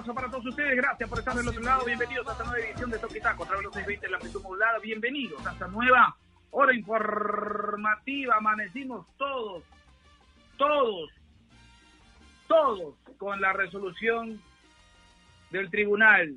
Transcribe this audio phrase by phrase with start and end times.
[0.00, 2.90] abrazo para todos ustedes, gracias por estar del otro lado, bienvenidos a esta nueva edición
[2.90, 6.16] de Toquitaco, a través de los 620 de la amplitud modulada, bienvenidos a esta nueva
[6.52, 9.62] hora informativa, amanecimos todos,
[10.56, 11.10] todos,
[12.48, 14.40] todos con la resolución
[15.50, 16.34] del Tribunal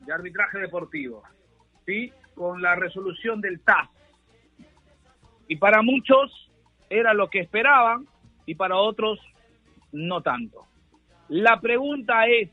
[0.00, 1.22] de Arbitraje Deportivo,
[1.86, 2.12] ¿sí?
[2.34, 3.88] Con la resolución del TAS.
[5.48, 6.50] Y para muchos
[6.90, 8.06] era lo que esperaban
[8.44, 9.20] y para otros
[9.92, 10.66] no tanto.
[11.28, 12.50] La pregunta es,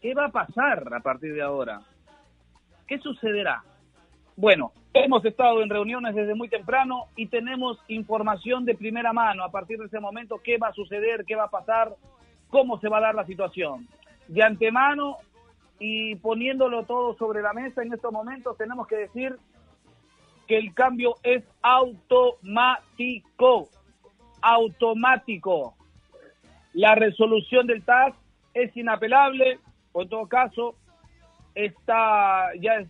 [0.00, 1.82] ¿qué va a pasar a partir de ahora?
[2.86, 3.62] ¿Qué sucederá?
[4.36, 9.50] Bueno, hemos estado en reuniones desde muy temprano y tenemos información de primera mano a
[9.50, 11.94] partir de ese momento, qué va a suceder, qué va a pasar,
[12.48, 13.86] cómo se va a dar la situación.
[14.28, 15.18] De antemano
[15.78, 19.36] y poniéndolo todo sobre la mesa en estos momentos, tenemos que decir
[20.48, 22.38] que el cambio es automático,
[24.40, 25.75] automático.
[26.76, 28.12] La resolución del TAS
[28.52, 29.58] es inapelable,
[29.92, 30.76] o en todo caso,
[31.54, 32.88] está ya es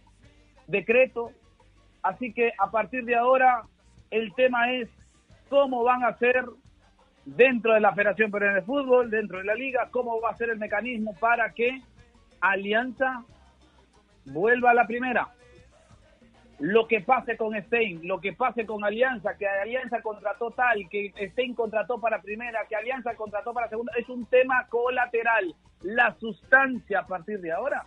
[0.66, 1.30] decreto.
[2.02, 3.62] Así que a partir de ahora,
[4.10, 4.88] el tema es
[5.48, 6.44] cómo van a ser
[7.24, 10.50] dentro de la Federación Peruana de Fútbol, dentro de la liga, cómo va a ser
[10.50, 11.80] el mecanismo para que
[12.40, 13.22] Alianza
[14.24, 15.28] vuelva a la primera
[16.58, 21.12] lo que pase con Stein, lo que pase con Alianza, que Alianza contrató tal, que
[21.32, 25.54] Stein contrató para primera, que Alianza contrató para segunda, es un tema colateral.
[25.82, 27.84] La sustancia a partir de ahora,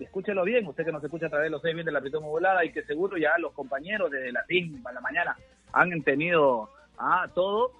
[0.00, 2.28] escúchelo bien, usted que nos escucha a través de los seis bien de la pitoma
[2.28, 5.36] volada y que seguro ya los compañeros desde la TIM a la mañana
[5.72, 7.72] han tenido ah, todo,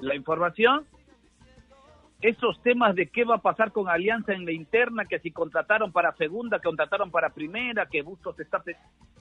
[0.00, 0.84] la información,
[2.20, 5.90] esos temas de qué va a pasar con Alianza en la interna, que si contrataron
[5.90, 8.62] para segunda, que contrataron para primera, que Bustos está...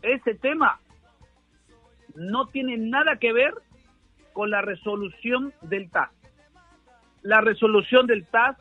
[0.01, 0.79] Ese tema
[2.15, 3.53] no tiene nada que ver
[4.33, 6.11] con la resolución del TAS.
[7.21, 8.57] La resolución del TAS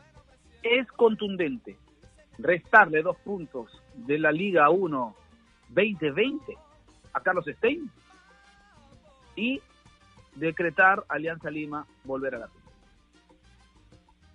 [0.63, 1.77] es contundente.
[2.37, 5.15] Restarle dos puntos de la Liga 1
[5.69, 6.57] 2020
[7.13, 7.89] a Carlos Stein
[9.35, 9.61] y
[10.35, 12.47] decretar Alianza Lima volver a la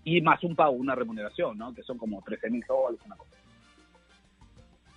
[0.04, 1.75] y más un pago, una remuneración, ¿no?
[1.75, 3.31] Que son como 13 mil dólares, una cosa.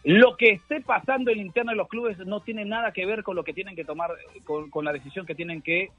[0.04, 3.24] Lo que esté pasando en el interno de los clubes no tiene nada que ver
[3.24, 4.12] con lo que tienen que tomar,
[4.46, 5.90] con, la decisión que tienen que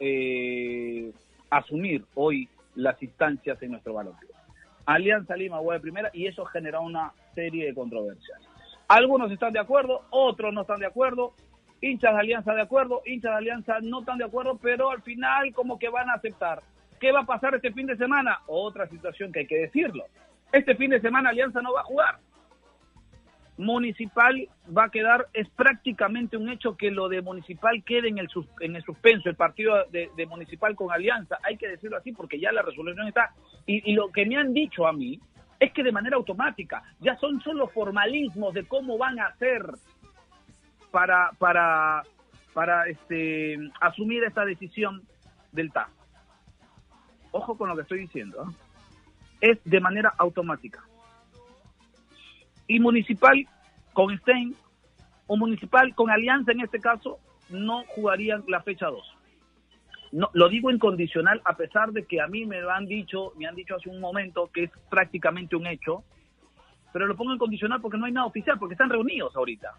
[0.00, 1.12] eh,
[1.50, 4.14] asumir hoy las instancias en nuestro balón.
[4.86, 8.40] Alianza Lima de primera y eso genera una serie de controversias.
[8.86, 11.34] Algunos están de acuerdo, otros no están de acuerdo,
[11.80, 15.52] hinchas de Alianza de acuerdo, hinchas de Alianza no están de acuerdo, pero al final
[15.52, 16.62] como que van a aceptar.
[16.98, 18.40] ¿Qué va a pasar este fin de semana?
[18.46, 20.04] Otra situación que hay que decirlo.
[20.52, 22.18] Este fin de semana Alianza no va a jugar.
[23.58, 28.28] Municipal va a quedar, es prácticamente un hecho que lo de Municipal quede en el,
[28.60, 31.38] en el suspenso, el partido de, Municipal con Alianza.
[31.42, 33.34] Hay que decirlo así porque ya la resolución está.
[33.66, 35.20] Y, lo que me han dicho a mí
[35.58, 39.62] es que de manera automática, ya son solo formalismos de cómo van a hacer
[40.92, 42.02] para, para,
[42.54, 45.02] para este, asumir esta decisión
[45.50, 45.97] del TAS
[47.32, 48.52] ojo con lo que estoy diciendo, ¿ah?
[49.40, 50.82] es de manera automática.
[52.66, 53.46] Y municipal
[53.92, 54.54] con Stein
[55.26, 57.18] o municipal con Alianza en este caso
[57.48, 59.16] no jugarían la fecha 2.
[60.12, 63.32] No, lo digo en condicional a pesar de que a mí me lo han dicho,
[63.36, 66.04] me han dicho hace un momento que es prácticamente un hecho,
[66.92, 69.74] pero lo pongo en condicional porque no hay nada oficial, porque están reunidos ahorita.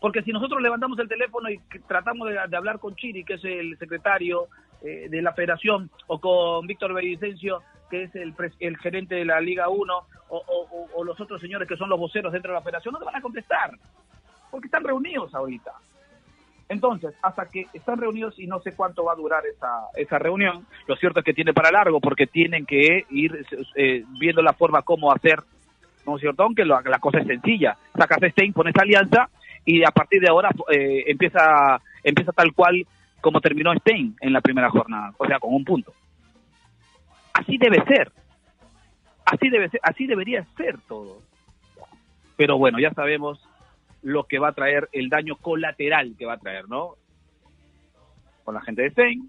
[0.00, 3.78] Porque si nosotros levantamos el teléfono y tratamos de, hablar con Chiri, que es el
[3.78, 4.48] secretario
[4.82, 9.40] eh, de la federación, o con Víctor Belicencio, que es el, el, gerente de la
[9.40, 9.94] Liga 1,
[10.28, 13.16] o, los otros señores que son los voceros dentro de la federación, no te van
[13.16, 13.70] a contestar,
[14.50, 15.72] porque están reunidos ahorita.
[16.68, 20.66] Entonces, hasta que están reunidos y no sé cuánto va a durar esa, esa reunión,
[20.88, 23.46] lo cierto es que tiene para largo porque tienen que ir
[23.76, 25.44] eh, viendo la forma cómo hacer,
[26.04, 26.42] ¿no es cierto?
[26.42, 27.76] Aunque la, la cosa es sencilla.
[27.96, 29.28] Sacas Stein, pones alianza
[29.64, 32.84] y a partir de ahora eh, empieza, empieza tal cual
[33.26, 35.92] como terminó Stein en la primera jornada, o sea, con un punto.
[37.32, 38.12] Así debe ser.
[39.24, 41.18] Así debe ser, así debería ser todo.
[42.36, 43.44] Pero bueno, ya sabemos
[44.02, 46.94] lo que va a traer, el daño colateral que va a traer, ¿no?
[48.44, 49.28] Con la gente de Stein,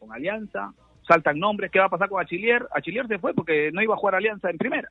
[0.00, 0.74] con Alianza,
[1.06, 2.66] saltan nombres, ¿qué va a pasar con Achillier?
[2.72, 4.90] Achillier se fue porque no iba a jugar Alianza en primera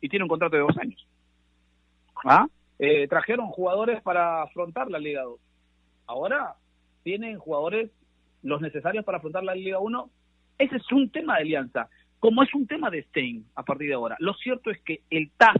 [0.00, 1.06] y tiene un contrato de dos años.
[2.24, 2.48] ¿Ah?
[2.80, 5.38] Eh, trajeron jugadores para afrontar la Liga 2.
[6.08, 6.56] Ahora
[7.04, 7.90] tienen jugadores
[8.42, 10.10] los necesarios para afrontar la Liga 1.
[10.58, 13.94] Ese es un tema de alianza, como es un tema de Stein a partir de
[13.94, 14.16] ahora.
[14.18, 15.56] Lo cierto es que el TAS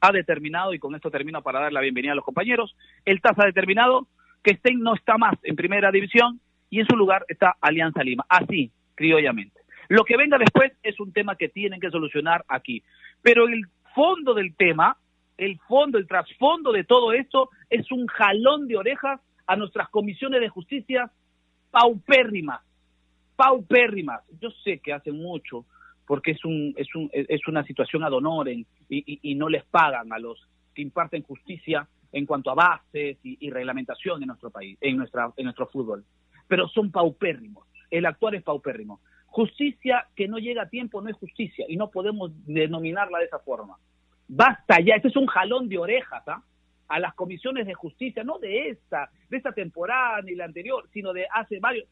[0.00, 2.74] ha determinado, y con esto termino para dar la bienvenida a los compañeros,
[3.04, 4.08] el TAS ha determinado
[4.42, 6.40] que Stein no está más en primera división
[6.70, 9.60] y en su lugar está Alianza Lima, así, criollamente.
[9.88, 12.82] Lo que venga después es un tema que tienen que solucionar aquí.
[13.20, 14.96] Pero el fondo del tema,
[15.36, 20.40] el fondo, el trasfondo de todo esto es un jalón de orejas a nuestras comisiones
[20.40, 21.10] de justicia
[21.70, 22.60] paupérrimas,
[23.36, 24.22] paupérrimas.
[24.40, 25.64] Yo sé que hacen mucho
[26.06, 30.12] porque es, un, es, un, es una situación ad honorem y, y, no les pagan
[30.12, 30.38] a los
[30.74, 35.32] que imparten justicia en cuanto a bases y, y, reglamentación en nuestro país, en, nuestra,
[35.36, 36.04] en nuestro fútbol.
[36.48, 37.66] Pero son paupérrimos.
[37.90, 39.00] El actual es paupérrimo.
[39.26, 43.38] Justicia que no llega a tiempo no es justicia y no podemos denominarla de esa
[43.38, 43.78] forma.
[44.28, 46.42] Basta ya, este es un jalón de orejas ¿ah?
[46.92, 51.14] A las comisiones de justicia, no de esta, de esta temporada ni la anterior, sino
[51.14, 51.88] de hace varios,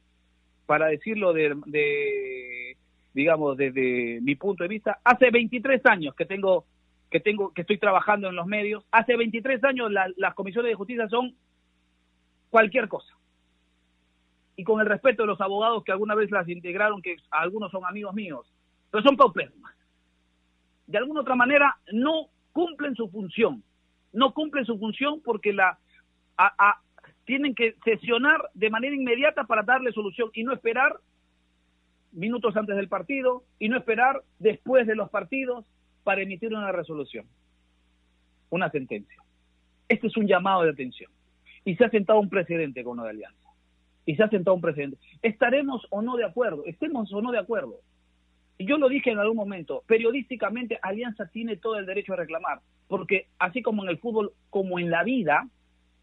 [0.67, 2.77] para decirlo de,
[3.15, 6.67] digamos, desde mi punto de vista, hace 23 años que tengo
[7.11, 11.09] que tengo que estoy trabajando en los medios, hace 23 años las comisiones de justicia
[11.09, 11.35] son
[12.51, 13.17] cualquier cosa
[14.57, 17.87] y con el respeto de los abogados que alguna vez las integraron, que algunos son
[17.87, 18.47] amigos míos,
[18.91, 19.75] pero son paupérrimas.
[20.87, 23.65] De alguna otra manera no cumplen su función,
[24.13, 25.79] no cumplen su función porque la
[27.25, 30.97] tienen que sesionar de manera inmediata para darle solución y no esperar
[32.13, 35.65] minutos antes del partido y no esperar después de los partidos
[36.03, 37.27] para emitir una resolución,
[38.49, 39.23] una sentencia.
[39.89, 41.11] Este es un llamado de atención.
[41.65, 43.49] Y se ha sentado un precedente con lo de Alianza
[44.07, 44.97] y se ha sentado un precedente.
[45.23, 46.65] ¿Estaremos o no de acuerdo?
[46.65, 47.81] ¿Estemos o no de acuerdo?
[48.59, 52.61] Y yo lo dije en algún momento, periodísticamente Alianza tiene todo el derecho a reclamar,
[52.91, 55.49] porque así como en el fútbol, como en la vida,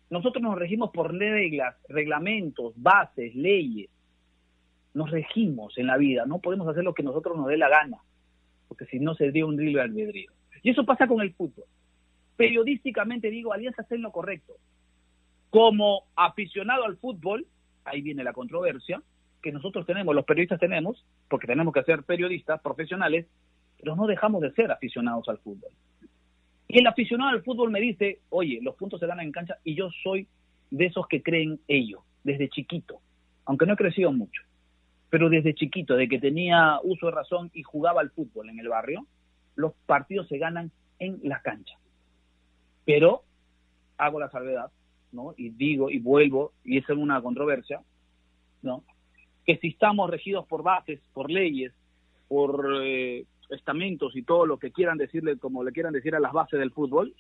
[0.10, 3.90] nosotros nos regimos por reglas, reglamentos, bases, leyes.
[4.94, 7.98] Nos regimos en la vida, no podemos hacer lo que nosotros nos dé la gana,
[8.70, 10.32] porque si no sería un libre albedrío.
[10.64, 11.66] Y eso pasa con el fútbol.
[12.38, 14.54] Periodísticamente digo, Alianza en lo correcto.
[15.50, 17.46] Como aficionado al fútbol,
[17.84, 19.04] ahí viene la controversia,
[19.42, 23.26] que nosotros tenemos, los periodistas tenemos, porque tenemos que ser periodistas profesionales,
[23.78, 25.72] pero no dejamos de ser aficionados al fútbol.
[26.68, 29.76] Y el aficionado al fútbol me dice, oye, los puntos se ganan en cancha y
[29.76, 30.28] yo soy
[30.70, 33.00] de esos que creen ello, desde chiquito,
[33.46, 34.42] aunque no he crecido mucho,
[35.10, 38.68] pero desde chiquito, de que tenía uso de razón y jugaba al fútbol en el
[38.68, 39.06] barrio,
[39.56, 41.78] los partidos se ganan en la cancha.
[42.84, 43.24] Pero
[43.98, 44.70] hago la salvedad
[45.12, 45.34] ¿no?
[45.38, 47.82] Y digo y vuelvo, y es una controversia,
[48.62, 48.84] ¿no?
[49.46, 51.74] Que si estamos regidos por bases, por leyes,
[52.28, 56.34] por eh, estamentos y todo lo que quieran decirle, como le quieran decir a las
[56.34, 57.14] bases del fútbol,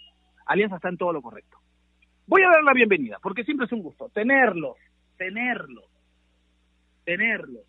[0.46, 1.58] Alianza está en todo lo correcto.
[2.26, 4.78] Voy a dar la bienvenida, porque siempre es un gusto tenerlos,
[5.18, 5.90] tenerlos,
[7.06, 7.66] tenerlos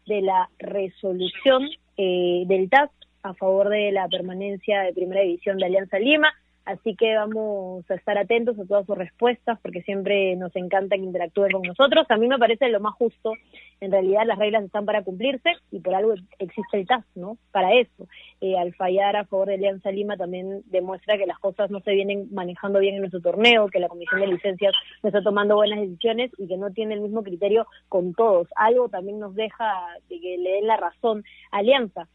[0.05, 2.91] de la resolución eh, del TAS
[3.23, 6.31] a favor de la permanencia de Primera División de Alianza Lima?
[6.67, 11.01] Así que vamos a estar atentos a todas sus respuestas porque siempre nos encanta que
[11.01, 12.05] interactúen con nosotros.
[12.09, 13.31] A mí me parece lo más justo.
[13.79, 17.37] En realidad las reglas están para cumplirse y por algo existe el TAS, ¿no?
[17.53, 18.09] Para eso.
[18.41, 21.91] Eh, al fallar a favor de Alianza Lima también demuestra que las cosas no se
[21.91, 25.79] vienen manejando bien en nuestro torneo, que la Comisión de Licencias no está tomando buenas
[25.79, 28.49] decisiones y que no tiene el mismo criterio con todos.
[28.57, 29.73] Algo también nos deja
[30.09, 32.09] de que le den la razón Alianza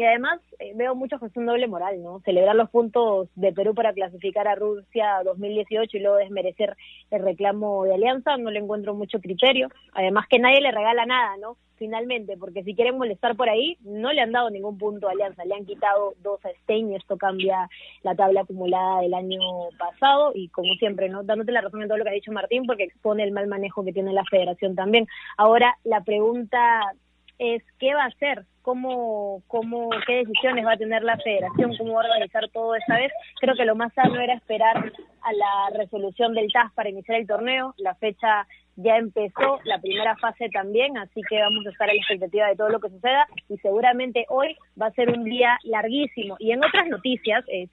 [0.00, 2.20] Y además eh, veo mucho que es un doble moral, ¿no?
[2.20, 6.76] Celebrar los puntos de Perú para clasificar a Rusia 2018 y luego desmerecer
[7.10, 9.68] el reclamo de Alianza, no le encuentro mucho criterio.
[9.92, 11.56] Además que nadie le regala nada, ¿no?
[11.76, 15.44] Finalmente, porque si quieren molestar por ahí, no le han dado ningún punto a Alianza,
[15.44, 17.68] le han quitado dos a Stein y esto cambia
[18.02, 19.40] la tabla acumulada del año
[19.78, 21.22] pasado y como siempre, ¿no?
[21.22, 23.84] Dándote la razón en todo lo que ha dicho Martín porque expone el mal manejo
[23.84, 25.06] que tiene la federación también.
[25.36, 26.94] Ahora, la pregunta
[27.38, 31.94] es qué va a hacer, cómo, cómo, qué decisiones va a tener la federación, cómo
[31.94, 33.12] va a organizar todo esta vez.
[33.40, 37.26] Creo que lo más sano era esperar a la resolución del TAS para iniciar el
[37.26, 37.74] torneo.
[37.78, 41.98] La fecha ya empezó, la primera fase también, así que vamos a estar a la
[41.98, 46.36] expectativa de todo lo que suceda y seguramente hoy va a ser un día larguísimo.
[46.38, 47.68] Y en otras noticias, eh,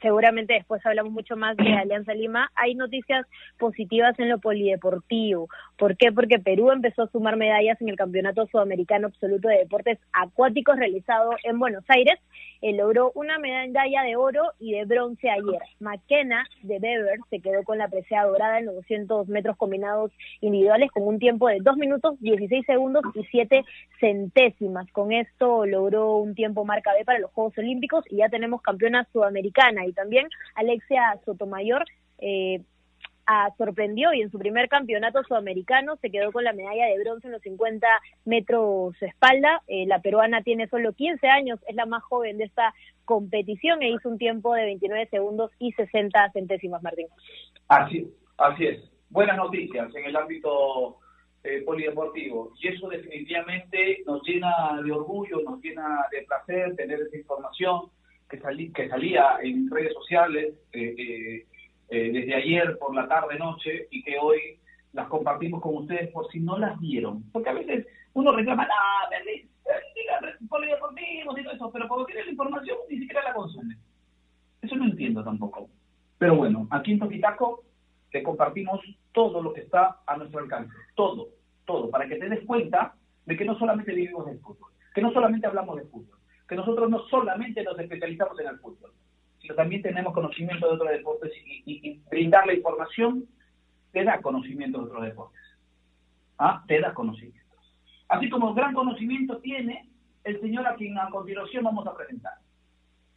[0.00, 3.26] seguramente después hablamos mucho más de Alianza Lima, hay noticias
[3.58, 5.48] positivas en lo polideportivo.
[5.78, 6.12] ¿Por qué?
[6.12, 11.32] Porque Perú empezó a sumar medallas en el Campeonato Sudamericano Absoluto de Deportes Acuáticos realizado
[11.44, 12.18] en Buenos Aires.
[12.62, 15.60] Eh, logró una medalla de oro y de bronce ayer.
[15.80, 20.10] McKenna de Bever se quedó con la presea dorada en los 200 metros combinados
[20.40, 23.62] individuales con un tiempo de 2 minutos 16 segundos y 7
[24.00, 24.90] centésimas.
[24.92, 29.06] Con esto logró un tiempo marca B para los Juegos Olímpicos y ya tenemos campeona
[29.12, 29.45] sudamericana
[29.86, 31.84] y también Alexia Sotomayor
[32.18, 32.60] eh,
[33.58, 37.32] sorprendió y en su primer campeonato sudamericano se quedó con la medalla de bronce en
[37.32, 37.86] los 50
[38.24, 39.62] metros espalda.
[39.66, 42.72] Eh, la peruana tiene solo 15 años, es la más joven de esta
[43.04, 47.08] competición e hizo un tiempo de 29 segundos y 60 centésimas, Martín.
[47.68, 48.80] Así, así es.
[49.10, 50.98] Buenas noticias en el ámbito
[51.42, 57.16] eh, polideportivo y eso definitivamente nos llena de orgullo, nos llena de placer tener esa
[57.16, 57.90] información
[58.28, 61.46] que, salí, que salía en redes sociales eh, eh,
[61.88, 64.58] eh, desde ayer por la tarde noche y que hoy
[64.92, 67.22] las compartimos con ustedes por si no las vieron.
[67.32, 69.16] Porque a veces uno reclama, nada,
[70.48, 73.76] polideportivos y todo eso, pero cuando tiene la información ni siquiera la consume.
[74.62, 75.68] Eso no entiendo tampoco.
[76.18, 77.64] Pero bueno, aquí en Toquitaco
[78.10, 78.80] te compartimos
[79.12, 81.28] todo lo que está a nuestro alcance, todo,
[81.64, 82.94] todo, para que te des cuenta
[83.26, 86.15] de que no solamente vivimos del fútbol, que no solamente hablamos de fútbol,
[86.48, 88.92] que nosotros no solamente nos especializamos en el fútbol,
[89.40, 93.24] sino también tenemos conocimiento de otros deportes y, brindar la información
[93.92, 95.40] te da conocimiento de otros deportes.
[96.38, 96.62] ¿Ah?
[96.66, 97.56] Te da conocimiento.
[98.08, 99.88] Así como gran conocimiento tiene
[100.24, 102.34] el señor a quien a continuación vamos a presentar.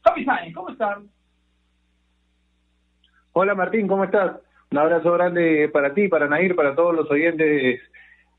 [0.04, 1.00] Javi Sáenz, ¿cómo estás?
[3.34, 4.40] Hola Martín, ¿cómo estás?
[4.72, 7.82] Un abrazo grande para ti, para Nair, para todos los oyentes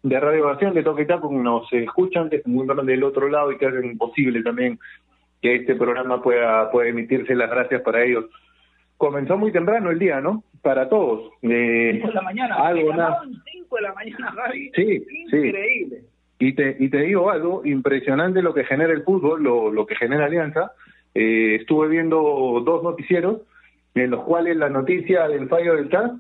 [0.02, 3.99] de Radio Evasión, de Toque Taco, que nos escuchan del otro lado y que hacen
[3.99, 4.78] posible también
[5.42, 7.35] que este programa pueda, pueda emitirse.
[7.35, 8.26] Las gracias para ellos.
[8.97, 10.45] Comenzó muy temprano el día, ¿no?
[10.62, 11.33] Para todos.
[11.42, 12.54] Eh, de la mañana.
[12.57, 13.23] Algo, nada.
[13.50, 14.71] 5 de la mañana, Javi.
[14.75, 16.02] Sí, Increíble.
[16.38, 19.95] Y te, y te digo algo, impresionante lo que genera el fútbol, lo, lo que
[19.95, 20.73] genera Alianza.
[21.14, 23.42] Eh, estuve viendo dos noticieros
[23.95, 26.12] en los cuales la noticia del fallo del TAS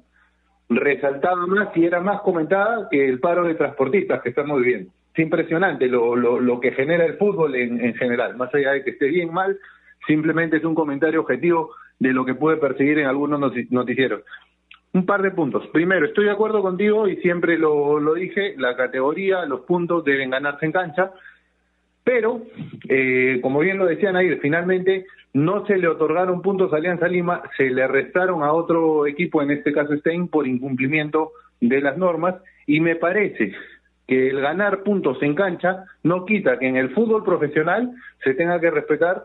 [0.70, 4.90] resaltaba más y era más comentada que el paro de transportistas que estamos viviendo.
[5.12, 8.90] Es impresionante lo, lo, que genera el fútbol en, en, general, más allá de que
[8.90, 9.58] esté bien mal,
[10.06, 14.22] simplemente es un comentario objetivo de lo que puede perseguir en algunos noticieros.
[14.92, 15.66] Un par de puntos.
[15.68, 20.30] Primero, estoy de acuerdo contigo y siempre lo, lo dije, la categoría, los puntos deben
[20.30, 21.12] ganarse en cancha,
[22.04, 22.42] pero,
[22.88, 27.42] eh, como bien lo decían ahí, finalmente no se le otorgaron puntos a Alianza Lima,
[27.56, 32.36] se le restaron a otro equipo, en este caso Stein, por incumplimiento de las normas,
[32.66, 33.52] y me parece
[34.06, 37.92] que el ganar puntos en cancha no quita que en el fútbol profesional
[38.24, 39.24] se tenga que respetar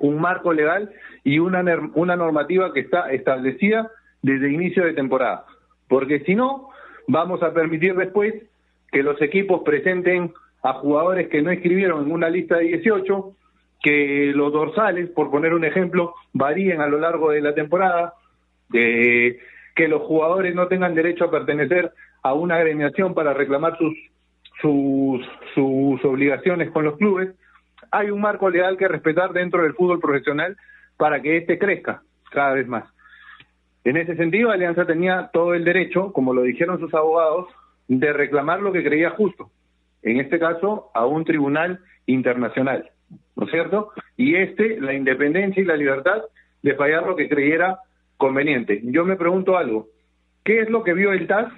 [0.00, 0.90] un marco legal
[1.24, 1.62] y una,
[1.94, 3.90] una normativa que está establecida
[4.20, 5.46] desde inicio de temporada.
[5.88, 6.68] Porque si no,
[7.08, 8.34] vamos a permitir después
[8.90, 10.32] que los equipos presenten
[10.62, 13.34] a jugadores que no escribieron en una lista de 18,
[13.82, 18.14] que los dorsales, por poner un ejemplo, varíen a lo largo de la temporada,
[18.68, 19.40] de
[19.74, 21.92] que los jugadores no tengan derecho a pertenecer
[22.22, 23.94] a una agremiación para reclamar sus,
[24.60, 27.30] sus, sus obligaciones con los clubes.
[27.90, 30.56] Hay un marco legal que respetar dentro del fútbol profesional
[30.96, 32.84] para que éste crezca cada vez más.
[33.84, 37.48] En ese sentido, Alianza tenía todo el derecho, como lo dijeron sus abogados,
[37.88, 39.50] de reclamar lo que creía justo.
[40.02, 42.90] En este caso, a un tribunal internacional.
[43.36, 43.92] ¿no es cierto?
[44.16, 46.22] Y este, la independencia y la libertad
[46.62, 47.78] de fallar lo que creyera
[48.16, 48.80] conveniente.
[48.84, 49.88] Yo me pregunto algo,
[50.44, 51.52] ¿qué es lo que vio el TAS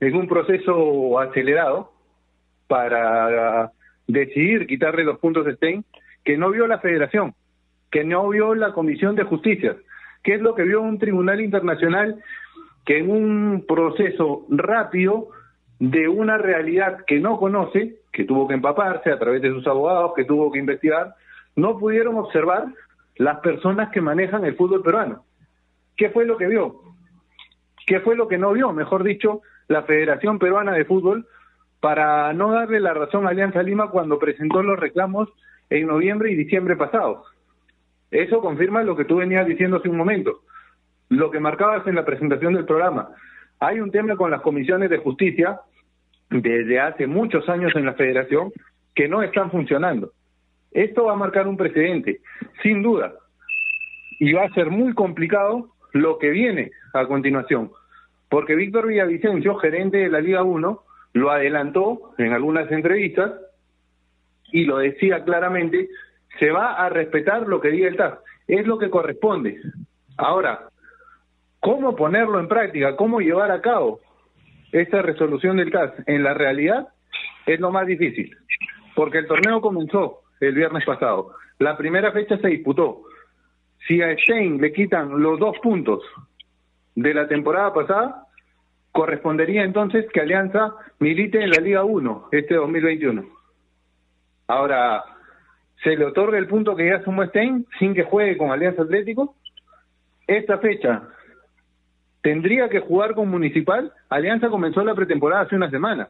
[0.00, 1.92] en un proceso acelerado
[2.66, 3.72] para
[4.06, 5.84] decidir quitarle los puntos a Stein,
[6.24, 7.34] que no vio la federación,
[7.90, 9.76] que no vio la Comisión de Justicia?
[10.22, 12.22] ¿Qué es lo que vio un tribunal internacional
[12.84, 15.28] que en un proceso rápido
[15.78, 20.12] de una realidad que no conoce, que tuvo que empaparse a través de sus abogados,
[20.16, 21.14] que tuvo que investigar,
[21.54, 22.66] no pudieron observar
[23.16, 25.24] las personas que manejan el fútbol peruano.
[25.96, 26.80] ¿Qué fue lo que vio?
[27.86, 28.72] ¿Qué fue lo que no vio?
[28.72, 31.26] Mejor dicho, la Federación Peruana de Fútbol
[31.80, 35.28] para no darle la razón a Alianza Lima cuando presentó los reclamos
[35.70, 37.26] en noviembre y diciembre pasados.
[38.10, 40.40] Eso confirma lo que tú venías diciendo hace un momento,
[41.08, 43.10] lo que marcabas en la presentación del programa.
[43.60, 45.60] Hay un tema con las comisiones de justicia
[46.30, 48.52] desde hace muchos años en la federación
[48.94, 50.12] que no están funcionando.
[50.72, 52.20] Esto va a marcar un precedente,
[52.62, 53.14] sin duda,
[54.18, 57.70] y va a ser muy complicado lo que viene a continuación,
[58.28, 60.82] porque Víctor Villavicencio, gerente de la Liga 1,
[61.14, 63.32] lo adelantó en algunas entrevistas
[64.52, 65.88] y lo decía claramente,
[66.38, 69.60] se va a respetar lo que diga el TAS, es lo que corresponde.
[70.18, 70.68] Ahora,
[71.60, 72.96] ¿cómo ponerlo en práctica?
[72.96, 74.00] ¿Cómo llevar a cabo
[74.72, 76.88] esta resolución del TAS en la realidad?
[77.46, 78.36] Es lo más difícil,
[78.94, 83.02] porque el torneo comenzó el viernes pasado, la primera fecha se disputó.
[83.86, 86.02] Si a Stein le quitan los dos puntos
[86.94, 88.26] de la temporada pasada,
[88.92, 93.24] correspondería entonces que Alianza milite en la Liga 1 este 2021.
[94.48, 95.04] Ahora,
[95.82, 99.34] ¿se le otorga el punto que ya sumó Stein sin que juegue con Alianza Atlético?
[100.26, 101.02] Esta fecha,
[102.26, 103.92] ¿tendría que jugar con Municipal?
[104.08, 106.08] Alianza comenzó la pretemporada hace una semana.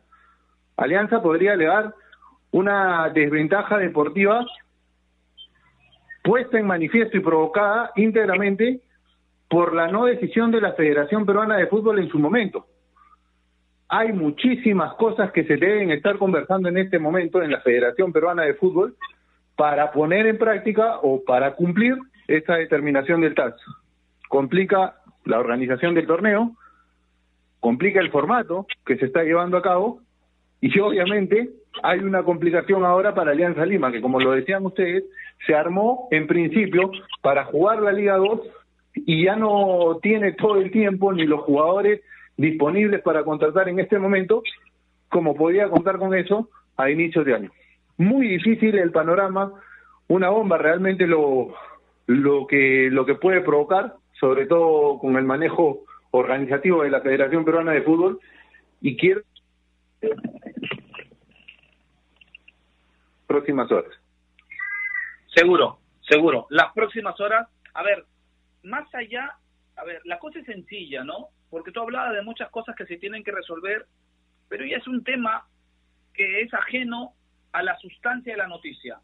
[0.79, 1.93] Alianza podría alegar
[2.53, 4.47] una desventaja deportiva
[6.25, 8.81] puesta en manifiesto y provocada íntegramente
[9.51, 12.65] por la no decisión de la Federación Peruana de Fútbol en su momento
[13.89, 18.45] hay muchísimas cosas que se deben estar conversando en este momento en la Federación Peruana
[18.45, 18.97] de Fútbol
[19.55, 21.95] para poner en práctica o para cumplir
[22.27, 23.55] esta determinación del TAS.
[24.29, 24.97] Complica
[25.27, 26.53] la organización del torneo,
[27.61, 30.01] complica el formato que se está llevando a cabo
[30.61, 31.51] y obviamente
[31.83, 35.05] hay una complicación ahora para Alianza Lima, que como lo decían ustedes,
[35.47, 36.91] se armó en principio
[37.21, 38.41] para jugar la Liga 2
[38.95, 42.01] y ya no tiene todo el tiempo ni los jugadores
[42.37, 44.43] disponibles para contratar en este momento,
[45.09, 47.51] como podía contar con eso a inicios de año.
[47.99, 49.53] Muy difícil el panorama,
[50.09, 51.55] una bomba realmente lo,
[52.07, 57.45] lo que lo que puede provocar, sobre todo con el manejo organizativo de la Federación
[57.45, 58.21] Peruana de Fútbol,
[58.81, 59.23] y quiero
[63.27, 63.93] próximas horas.
[65.35, 66.47] Seguro, seguro.
[66.51, 68.05] Las próximas horas, a ver,
[68.63, 69.35] más allá,
[69.77, 71.31] a ver, la cosa es sencilla, ¿no?
[71.51, 73.87] porque tú hablabas de muchas cosas que se tienen que resolver,
[74.49, 75.47] pero ya es un tema
[76.13, 77.15] que es ajeno
[77.53, 78.99] a la sustancia de la noticia.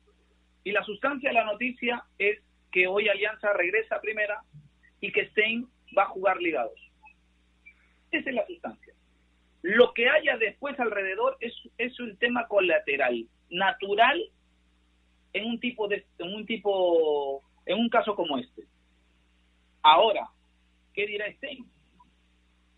[0.65, 4.43] Y la sustancia de la noticia es que hoy Alianza regresa a primera
[5.03, 6.79] y que Stein va a jugar ligados.
[8.11, 8.95] Esa es la sustancia.
[9.61, 14.23] Lo que haya después alrededor es, es un tema colateral, natural
[15.35, 18.63] en un tipo de en un tipo en un caso como este.
[19.83, 20.29] Ahora,
[20.95, 21.67] ¿qué dirá Stein?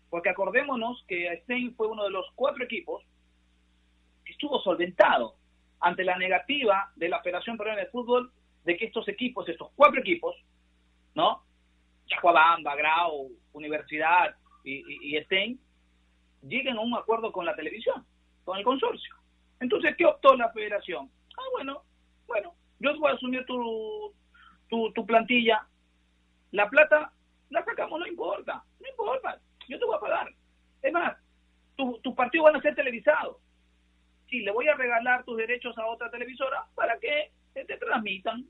[0.09, 3.03] Porque acordémonos que Stein fue uno de los cuatro equipos
[4.23, 5.35] que estuvo solventado
[5.79, 8.31] ante la negativa de la Federación Peruana de Fútbol
[8.63, 10.35] de que estos equipos, estos cuatro equipos,
[11.13, 11.43] ¿no?
[12.07, 15.59] Chacuabamba, Grau, Universidad y, y, Stein,
[16.41, 18.05] lleguen a un acuerdo con la televisión,
[18.43, 19.15] con el consorcio.
[19.59, 21.09] Entonces, ¿qué optó la federación?
[21.37, 21.83] Ah, bueno,
[22.27, 24.13] bueno, yo voy a asumir tu,
[24.69, 25.67] tu, plantilla.
[26.51, 27.11] La plata
[27.49, 30.27] la sacamos, no importa, no importa yo te voy a pagar.
[30.81, 31.17] Es más,
[31.75, 33.37] tus tu partidos van a ser televisados.
[34.29, 38.45] Sí, le voy a regalar tus derechos a otra televisora para que te transmitan.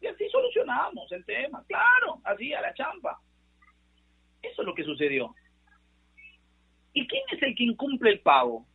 [0.00, 1.64] Y así solucionamos el tema.
[1.66, 3.20] Claro, así a la champa.
[4.42, 5.34] Eso es lo que sucedió.
[6.92, 8.66] ¿Y quién es el que incumple el pago?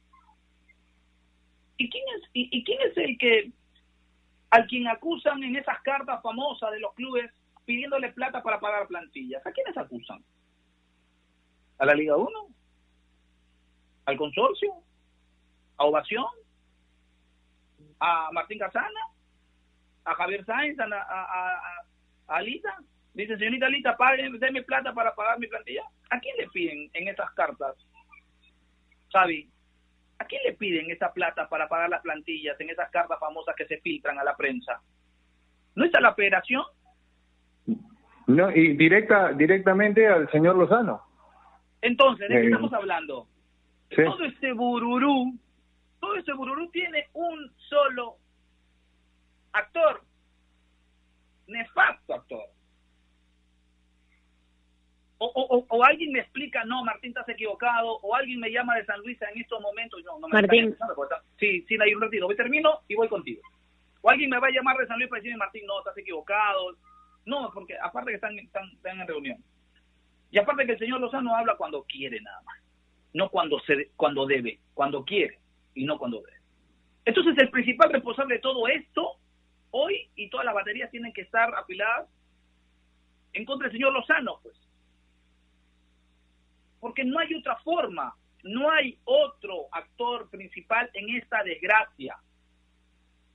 [1.77, 3.51] ¿Y quién es, y quién es el que
[4.49, 7.31] al quien acusan en esas cartas famosas de los clubes
[7.65, 9.45] pidiéndole plata para pagar plantillas?
[9.45, 10.23] ¿A quiénes acusan?
[11.83, 12.29] a la Liga 1,
[14.05, 14.73] al consorcio,
[15.77, 16.25] a Ovación,
[17.99, 18.89] a Martín Casana,
[20.05, 22.77] a Javier Sáenz, a, a, Alita.
[23.13, 25.83] Dice, señorita Alita, pague, déme plata para pagar mi plantilla.
[26.09, 27.75] ¿A quién le piden en esas cartas,
[29.11, 29.49] Xavi?
[30.19, 33.65] ¿A quién le piden esa plata para pagar las plantillas en esas cartas famosas que
[33.65, 34.81] se filtran a la prensa?
[35.75, 36.63] ¿No está la federación?
[38.27, 41.01] No, y directa, directamente al señor Lozano.
[41.81, 43.27] Entonces, ¿de qué estamos hablando?
[43.89, 45.37] Todo este bururú,
[45.99, 48.17] todo este bururú tiene un solo
[49.53, 50.03] actor,
[51.47, 52.45] nefasto actor.
[55.25, 58.99] O, o, alguien me explica, no, Martín, estás equivocado, o alguien me llama de San
[58.99, 60.75] Luis en estos momentos, no, no me Martín.
[61.39, 62.27] Sí, sí, hay un retiro.
[62.27, 63.41] Me termino y voy contigo.
[64.01, 66.75] O alguien me va a llamar de San Luis para decirme, Martín, no, estás equivocado.
[67.25, 69.37] No, porque aparte que están, están, están en reunión.
[70.29, 72.59] Y aparte que el señor Lozano habla cuando quiere nada más.
[73.13, 75.39] No cuando, se, cuando debe, cuando quiere
[75.73, 76.37] y no cuando debe.
[77.05, 79.19] Entonces el principal responsable de todo esto,
[79.73, 82.07] hoy y todas las baterías tienen que estar apiladas
[83.33, 84.55] en contra del señor Lozano, pues.
[86.79, 92.17] Porque no hay otra forma, no hay otro actor principal en esta desgracia.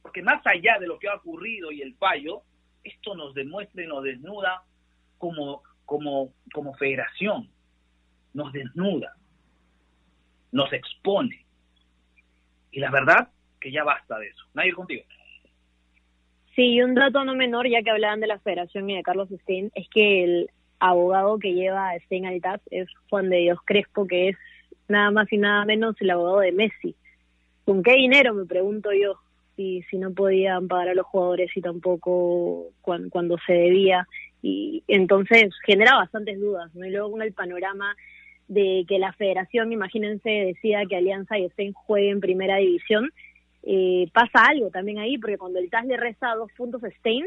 [0.01, 2.43] Porque más allá de lo que ha ocurrido y el fallo,
[2.85, 4.63] esto nos demuestra y nos desnuda
[5.19, 7.51] como, como, como federación,
[8.33, 9.17] nos desnuda,
[10.53, 11.45] nos expone.
[12.71, 13.29] Y la verdad
[13.61, 14.45] que ya basta de eso.
[14.55, 15.03] Nadie contigo.
[16.59, 19.71] Sí, un dato no menor, ya que hablaban de la federación y de Carlos Stein,
[19.77, 24.09] es que el abogado que lleva a Stein al TAS es Juan de Dios Crespo,
[24.09, 24.37] que es
[24.89, 26.97] nada más y nada menos el abogado de Messi.
[27.65, 29.21] ¿Con qué dinero, me pregunto yo?
[29.55, 34.09] Si, no podían pagar a los jugadores y tampoco cuando, cuando se debía.
[34.43, 36.73] Y entonces genera bastantes dudas.
[36.75, 37.95] Y luego con el panorama
[38.49, 43.13] de que la federación, imagínense, decida que Alianza y Stein jueguen en primera división,
[43.71, 47.27] eh, pasa algo también ahí, porque cuando el TAS le resta dos puntos a Stein,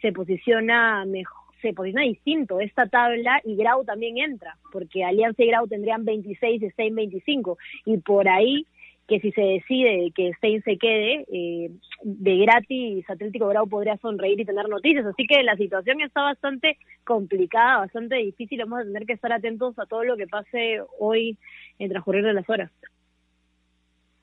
[0.00, 5.46] se posiciona mejor se posiciona distinto esta tabla y Grau también entra, porque Alianza y
[5.46, 8.66] Grau tendrían 26 y Stein 25, y por ahí
[9.08, 11.70] que si se decide que Stein se quede, eh,
[12.02, 16.78] de gratis Atlético Grau podría sonreír y tener noticias, así que la situación está bastante
[17.04, 21.36] complicada, bastante difícil, vamos a tener que estar atentos a todo lo que pase hoy
[21.78, 22.70] en transcurrir de las horas.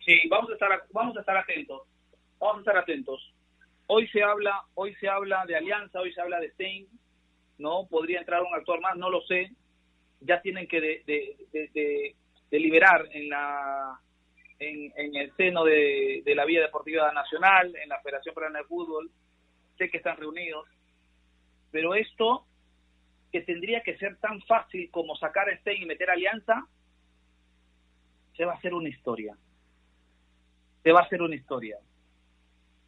[0.10, 1.84] Sí, vamos a estar vamos a estar atentos.
[2.40, 3.32] Vamos a estar atentos.
[3.86, 6.88] Hoy se habla, hoy se habla de Alianza, hoy se habla de Stein,
[7.60, 7.86] ¿no?
[7.88, 9.52] Podría entrar un actor más, no lo sé.
[10.22, 12.16] Ya tienen que de,
[12.50, 14.00] deliberar en la
[14.58, 19.12] en, el seno de, la Vía Deportiva Nacional, en la Federación Peruana de Fútbol.
[19.78, 20.68] Sé que están reunidos,
[21.70, 22.48] pero esto
[23.32, 26.66] que tendría que ser tan fácil como sacar a Stein y meter Alianza,
[28.36, 29.38] se va a hacer una historia
[30.90, 31.78] te va a hacer una historia.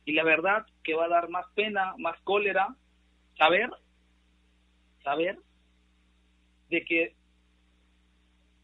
[0.05, 2.75] Y la verdad que va a dar más pena, más cólera,
[3.37, 3.69] saber,
[5.03, 5.37] saber
[6.69, 7.15] de que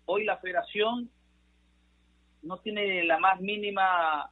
[0.06, 1.12] hoy la federación
[2.42, 4.32] no tiene la más mínima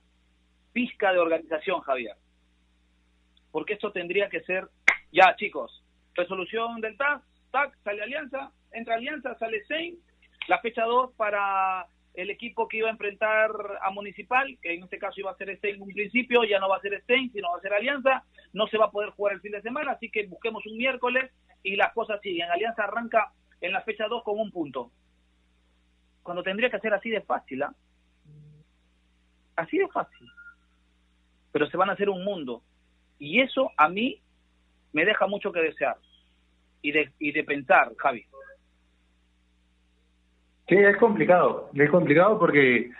[0.74, 2.15] pizca de organización, Javier.
[3.52, 4.68] Porque esto tendría que ser,
[5.12, 5.84] ya chicos,
[6.15, 10.00] resolución del TAS, TAC, sale Alianza, entra Alianza, sale Sein,
[10.48, 13.51] la fecha 2 para el equipo que iba a enfrentar
[13.82, 16.69] a Municipal, que en este caso iba a ser Stein en un principio, ya no
[16.69, 18.23] va a ser Stein, sino va a ser Alianza,
[18.54, 21.32] no se va a poder jugar el fin de semana, así que busquemos un miércoles
[21.63, 22.49] y las cosas siguen.
[22.49, 24.91] Alianza arranca en la fecha 2 con un punto.
[26.23, 27.73] Cuando tendría que ser así de fácil, ¿ah?
[29.56, 30.28] Así de fácil.
[31.51, 32.62] Pero se van a hacer un mundo.
[33.19, 34.21] Y eso a mí
[34.91, 35.97] me deja mucho que desear
[36.82, 38.25] y de, y de pensar, Javi.
[40.67, 42.91] Sí, es complicado, es complicado porque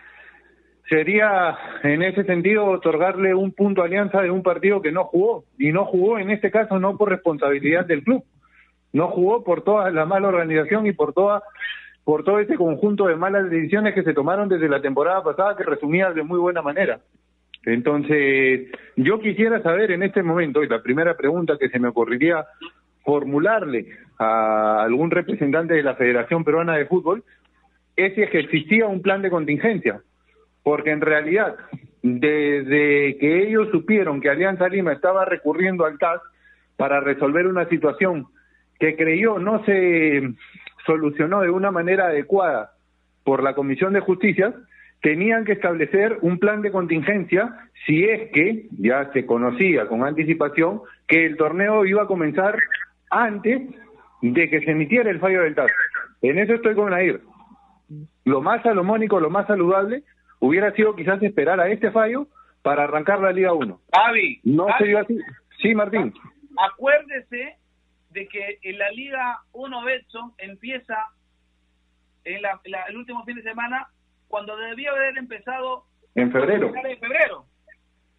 [0.88, 5.46] sería en ese sentido otorgarle un punto a Alianza de un partido que no jugó
[5.58, 8.24] y no jugó en este caso no por responsabilidad del club,
[8.94, 11.42] no jugó por toda la mala organización y por toda
[12.04, 15.64] por todo ese conjunto de malas decisiones que se tomaron desde la temporada pasada que
[15.64, 17.00] resumía de muy buena manera.
[17.66, 22.46] Entonces, yo quisiera saber en este momento, y la primera pregunta que se me ocurriría
[23.04, 23.88] formularle
[24.20, 27.24] a algún representante de la Federación Peruana de Fútbol,
[27.96, 30.02] es si que existía un plan de contingencia,
[30.64, 31.56] porque en realidad,
[32.02, 36.22] desde que ellos supieron que Alianza Lima estaba recurriendo al TAS
[36.78, 38.28] para resolver una situación
[38.80, 40.34] que creyó no se
[40.86, 42.72] solucionó de una manera adecuada
[43.24, 44.54] por la Comisión de Justicia,
[45.02, 50.82] tenían que establecer un plan de contingencia si es que ya se conocía con anticipación
[51.08, 52.58] que el torneo iba a comenzar
[53.10, 53.62] antes
[54.22, 55.72] de que se emitiera el fallo del TAS.
[56.22, 57.22] En eso estoy con Nair
[58.24, 60.04] lo más salomónico, lo más saludable,
[60.40, 62.28] hubiera sido quizás esperar a este fallo
[62.62, 63.82] para arrancar la Liga 1.
[63.92, 65.20] Avi, no se así.
[65.62, 66.14] Sí, Martín.
[66.58, 67.58] Acuérdese
[68.10, 70.98] de que en la Liga 1 Betson empieza
[72.24, 73.88] en la, el último fin de semana
[74.28, 76.74] cuando debía haber empezado en febrero.
[76.76, 77.46] En febrero.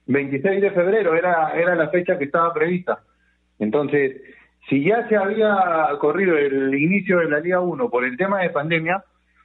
[0.06, 3.00] 26 de febrero era era la fecha que estaba prevista.
[3.58, 4.20] Entonces,
[4.68, 8.50] si ya se había corrido el inicio de la Liga 1 por el tema de
[8.50, 9.02] pandemia,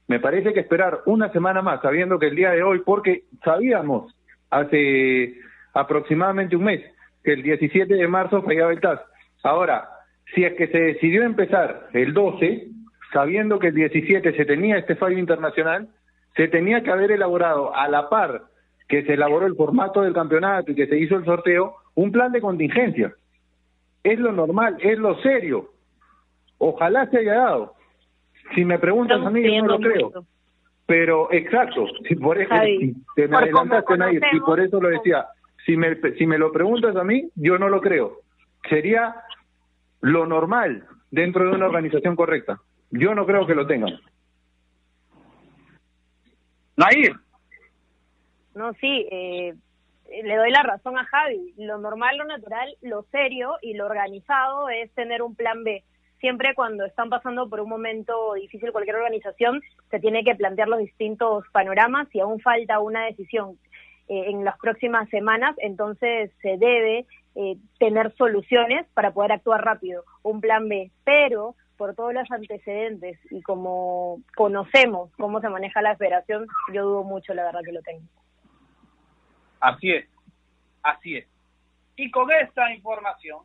[0.08, 4.16] me parece que esperar una semana más, sabiendo que el día de hoy, porque sabíamos
[4.50, 5.36] hace
[5.74, 6.82] aproximadamente un mes
[7.24, 9.00] que el 17 de marzo fallaba el TAS.
[9.44, 9.90] Ahora,
[10.34, 12.68] si es que se decidió empezar el 12,
[13.14, 15.90] sabiendo que el 17 se tenía este fallo internacional,
[16.36, 18.44] se tenía que haber elaborado a la par
[18.88, 22.32] que se elaboró el formato del campeonato y que se hizo el sorteo, un plan
[22.32, 23.14] de contingencia.
[24.04, 25.70] Es lo normal, es lo serio.
[26.58, 27.76] Ojalá se haya dado.
[28.56, 30.26] Si me preguntas a mí, yo no lo creo.
[30.86, 32.54] Pero, exacto, si por eso,
[33.16, 35.26] te me adelantaste, Nair, y por eso lo decía,
[35.66, 38.20] si me, si me lo preguntas a mí, yo no lo creo.
[38.70, 39.16] Sería
[40.02, 42.60] lo normal dentro de una organización correcta.
[42.90, 44.00] Yo no creo que lo tengan.
[46.76, 47.16] Nair.
[48.56, 49.54] No, sí, eh,
[50.24, 51.54] le doy la razón a Javi.
[51.58, 55.84] Lo normal, lo natural, lo serio y lo organizado es tener un plan B.
[56.22, 60.80] Siempre cuando están pasando por un momento difícil cualquier organización, se tiene que plantear los
[60.80, 63.58] distintos panoramas y aún falta una decisión
[64.08, 70.04] eh, en las próximas semanas, entonces se debe eh, tener soluciones para poder actuar rápido,
[70.22, 70.92] un plan B.
[71.04, 77.04] Pero por todos los antecedentes y como conocemos cómo se maneja la federación, yo dudo
[77.04, 78.06] mucho, la verdad, que lo tengo.
[79.60, 80.08] Así es,
[80.84, 81.28] así es.
[81.96, 83.40] Y con esta información,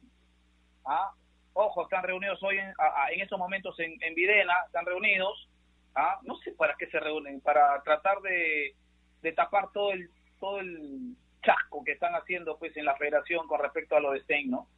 [0.84, 1.12] ¿ah?
[1.56, 5.48] Ojo, están reunidos hoy en, estos momentos en, en Videna, están reunidos,
[5.94, 6.18] ¿ah?
[6.22, 8.74] no sé para qué se reúnen, para tratar de,
[9.22, 13.58] de tapar todo el todo el chasco que están haciendo pues en la federación con
[13.58, 14.68] respecto a lo de Stein, ¿no?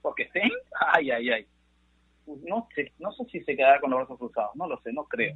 [0.00, 0.52] Porque Stein,
[0.92, 1.46] ay, ay, ay,
[2.26, 5.04] no sé, no sé si se quedará con los brazos cruzados, no lo sé, no
[5.04, 5.34] creo.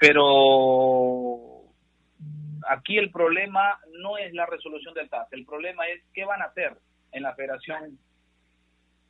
[0.00, 1.64] Pero
[2.66, 6.46] aquí el problema no es la resolución del TAS, el problema es qué van a
[6.46, 6.74] hacer
[7.12, 7.98] en la federación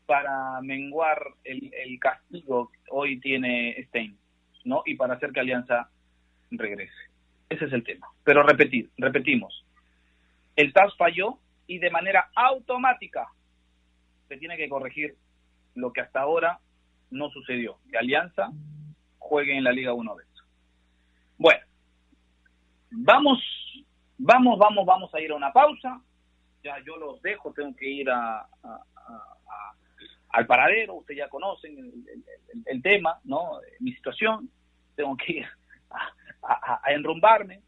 [0.07, 4.19] para menguar el, el castigo que hoy tiene Stein,
[4.65, 4.83] ¿no?
[4.85, 5.89] Y para hacer que Alianza
[6.51, 6.93] regrese.
[7.49, 8.09] Ese es el tema.
[8.25, 9.65] Pero repetir, repetimos,
[10.57, 13.29] el TAS falló y de manera automática
[14.39, 15.17] tiene que corregir
[15.75, 16.61] lo que hasta ahora
[17.11, 18.51] no sucedió, que Alianza
[19.19, 20.27] juegue en la Liga 1 vez.
[21.39, 21.65] Bueno,
[22.91, 23.41] vamos,
[24.19, 26.01] vamos, vamos, vamos a ir a una pausa.
[26.63, 28.47] Ya yo los dejo, tengo que ir a,
[30.29, 32.05] al paradero, ustedes ya conocen
[32.67, 33.61] el, tema, ¿no?
[33.81, 34.51] Mi situación,
[34.95, 35.47] tengo que ir
[36.43, 37.61] a, enrumbarme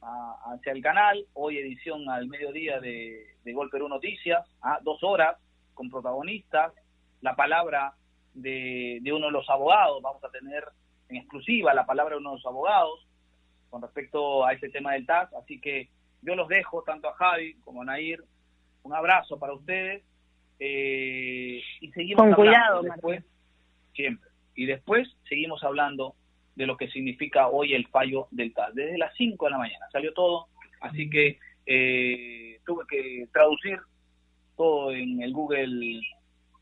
[0.00, 5.36] hacia el canal, hoy edición al mediodía de, de Gol Perú Noticias, a dos horas,
[5.74, 6.72] con protagonistas,
[7.20, 7.94] la palabra
[8.34, 10.64] de, uno de los abogados, vamos a tener
[11.08, 13.06] en exclusiva la palabra de uno de los abogados
[13.70, 15.88] con respecto a ese tema del TAS, así que
[16.22, 18.22] yo los dejo tanto a Javi como a Nair,
[18.82, 20.04] un abrazo para ustedes
[20.58, 23.24] eh, y seguimos con cuidado después,
[23.94, 26.14] siempre, y después seguimos hablando
[26.54, 29.86] de lo que significa hoy el fallo del TAS, desde las 5 de la mañana
[29.92, 30.48] salió todo,
[30.80, 33.78] así que eh, tuve que traducir
[34.56, 36.00] todo en el Google,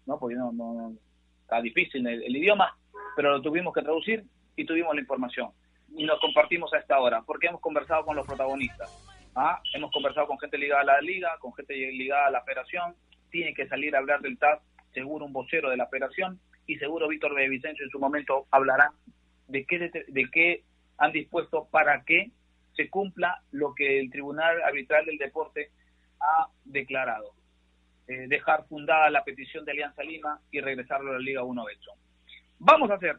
[0.06, 0.18] ¿no?
[0.18, 0.94] Porque no, no
[1.42, 2.76] está difícil el, idioma,
[3.14, 4.24] pero lo tuvimos que traducir
[4.56, 5.50] y tuvimos la información.
[5.96, 8.90] Y nos compartimos a esta hora, porque hemos conversado con los protagonistas.
[9.35, 9.61] ¿Ah?
[9.73, 12.94] Hemos conversado con gente ligada a la liga, con gente ligada a la federación.
[13.31, 14.61] Tiene que salir a hablar del TAS,
[14.92, 18.92] seguro un vocero de la federación, y seguro Víctor Vicencio en su momento hablará
[19.49, 20.62] de qué, de qué
[20.99, 22.31] han dispuesto para que
[22.77, 25.70] se cumpla lo que el Tribunal Arbitral del Deporte
[26.20, 27.33] ha declarado.
[28.07, 31.90] Eh, dejar fundada la petición de Alianza Lima y regresarlo a la Liga 1 hecho.
[32.59, 33.16] Vamos a hacer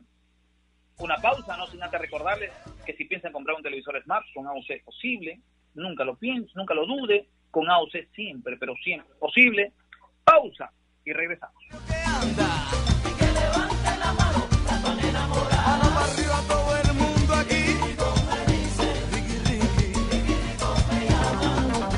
[0.99, 2.51] una pausa, no sin antes recordarles
[2.85, 5.39] que si piensan comprar un televisor Smart con AOC es posible,
[5.75, 9.71] nunca lo piense, nunca lo dude, con AOC siempre, pero siempre posible.
[10.23, 10.71] Pausa
[11.03, 11.55] y regresamos.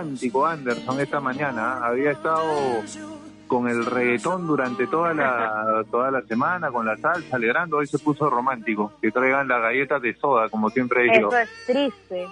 [0.00, 1.84] Romántico Anderson esta mañana.
[1.84, 2.82] Había estado
[3.46, 7.78] con el reggaetón durante toda la toda la semana, con la salsa, alegrando.
[7.78, 8.92] Hoy se puso romántico.
[9.00, 11.28] Que traigan las galletas de soda, como siempre digo.
[11.28, 12.28] Eso es triste.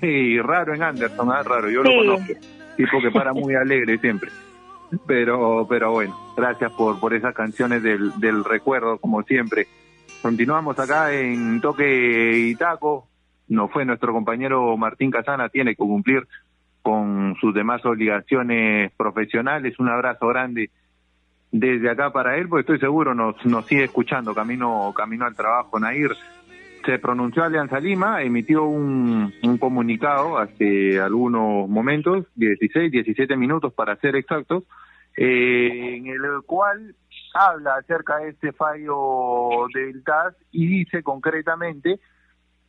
[0.00, 1.42] Sí, raro en Anderson, ¿ah?
[1.42, 1.70] raro.
[1.70, 2.32] Yo lo conozco.
[2.76, 4.30] Tipo que para muy alegre siempre.
[5.06, 9.66] Pero, pero bueno, gracias por, por esas canciones del, del recuerdo, como siempre.
[10.22, 13.08] Continuamos acá en Toque y Taco.
[13.48, 16.26] No fue nuestro compañero Martín Casana, tiene que cumplir
[16.82, 19.78] con sus demás obligaciones profesionales.
[19.78, 20.70] Un abrazo grande
[21.50, 25.78] desde acá para él, porque estoy seguro nos, nos sigue escuchando camino, camino al trabajo,
[25.78, 26.10] Nair.
[26.84, 33.96] Se pronunció Alianza Lima, emitió un, un comunicado hace algunos momentos, 16, 17 minutos para
[33.96, 34.64] ser exactos,
[35.16, 36.94] eh, en el cual
[37.32, 42.00] habla acerca de este fallo del TAS y dice concretamente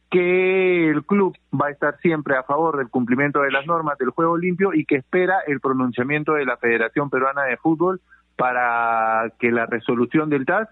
[0.09, 4.11] que el club va a estar siempre a favor del cumplimiento de las normas del
[4.11, 8.01] juego limpio y que espera el pronunciamiento de la Federación Peruana de Fútbol
[8.35, 10.69] para que la resolución del TAS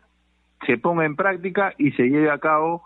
[0.65, 2.84] se ponga en práctica y se lleve a cabo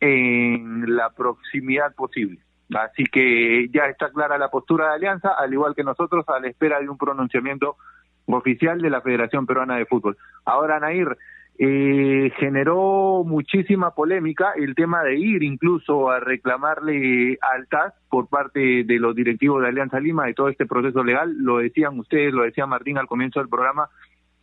[0.00, 2.40] en la proximidad posible.
[2.74, 6.48] Así que ya está clara la postura de Alianza, al igual que nosotros, a la
[6.48, 7.76] espera de un pronunciamiento
[8.26, 10.16] oficial de la Federación Peruana de Fútbol.
[10.44, 11.16] Ahora, Nair,
[11.58, 18.84] eh, generó muchísima polémica el tema de ir incluso a reclamarle al TAS por parte
[18.84, 21.34] de los directivos de Alianza Lima de todo este proceso legal.
[21.38, 23.88] Lo decían ustedes, lo decía Martín al comienzo del programa.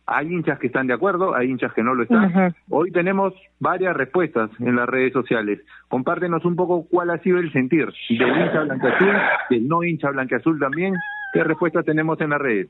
[0.06, 2.54] Hay hinchas que están de acuerdo, hay hinchas que no lo están.
[2.68, 5.60] Hoy tenemos varias respuestas en las redes sociales.
[5.88, 9.16] Compártenos un poco cuál ha sido el sentir del hincha blanqueazul,
[9.50, 10.94] del no hincha blanqueazul también.
[11.32, 12.68] ¿Qué respuestas tenemos en las redes?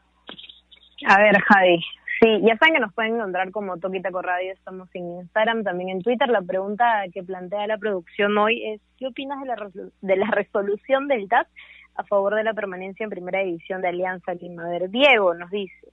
[1.09, 1.81] A ver, Javi.
[2.21, 6.03] Sí, ya saben que nos pueden encontrar como Toquita Radio, estamos en Instagram, también en
[6.03, 6.29] Twitter.
[6.29, 11.09] La pregunta que plantea la producción hoy es, ¿qué opinas de la, de la resolución
[11.09, 11.49] del TAT
[11.97, 14.65] a favor de la permanencia en primera división de Alianza Lima?
[14.65, 15.89] A ver, Diego nos dice,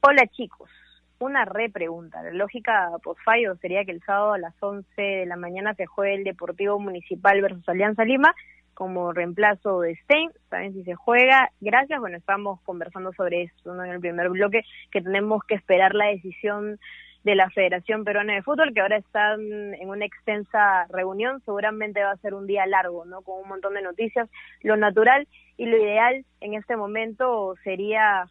[0.00, 0.70] hola chicos,
[1.18, 2.22] una repregunta.
[2.22, 6.14] La lógica post-fallo sería que el sábado a las 11 de la mañana se juegue
[6.14, 8.34] el Deportivo Municipal versus Alianza Lima
[8.76, 11.50] como reemplazo de Stein, saben si se juega.
[11.62, 16.08] Gracias, bueno, estamos conversando sobre esto en el primer bloque, que tenemos que esperar la
[16.08, 16.78] decisión
[17.24, 19.40] de la Federación Peruana de Fútbol, que ahora están
[19.74, 23.22] en una extensa reunión, seguramente va a ser un día largo, ¿no?
[23.22, 24.28] Con un montón de noticias.
[24.60, 28.26] Lo natural y lo ideal en este momento sería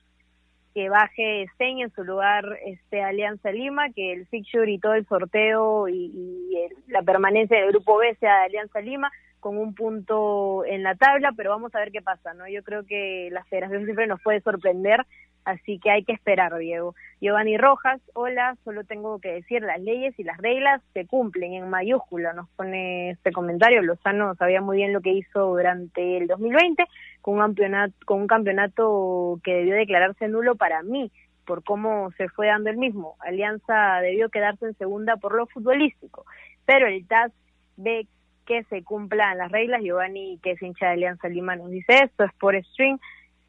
[0.76, 5.08] que baje Stein en su lugar este Alianza Lima, que el fixture y todo el
[5.08, 9.12] sorteo y, y la permanencia del grupo B sea de Alianza Lima,
[9.46, 12.48] con un punto en la tabla, pero vamos a ver qué pasa, ¿no?
[12.48, 15.06] Yo creo que la federación siempre nos puede sorprender,
[15.44, 16.96] así que hay que esperar, Diego.
[17.22, 21.70] Giovanni Rojas, hola, solo tengo que decir, las leyes y las reglas se cumplen en
[21.70, 26.84] mayúscula, nos pone este comentario, Lozano sabía muy bien lo que hizo durante el 2020,
[27.22, 31.12] con un campeonato, con un campeonato que debió declararse nulo para mí,
[31.46, 33.16] por cómo se fue dando el mismo.
[33.20, 36.26] Alianza debió quedarse en segunda por lo futbolístico,
[36.66, 37.32] pero el TAS
[37.78, 38.08] ve
[38.46, 39.82] que se cumplan las reglas.
[39.82, 42.98] Giovanni, que es hincha de Alianza Lima, nos dice esto, es por string.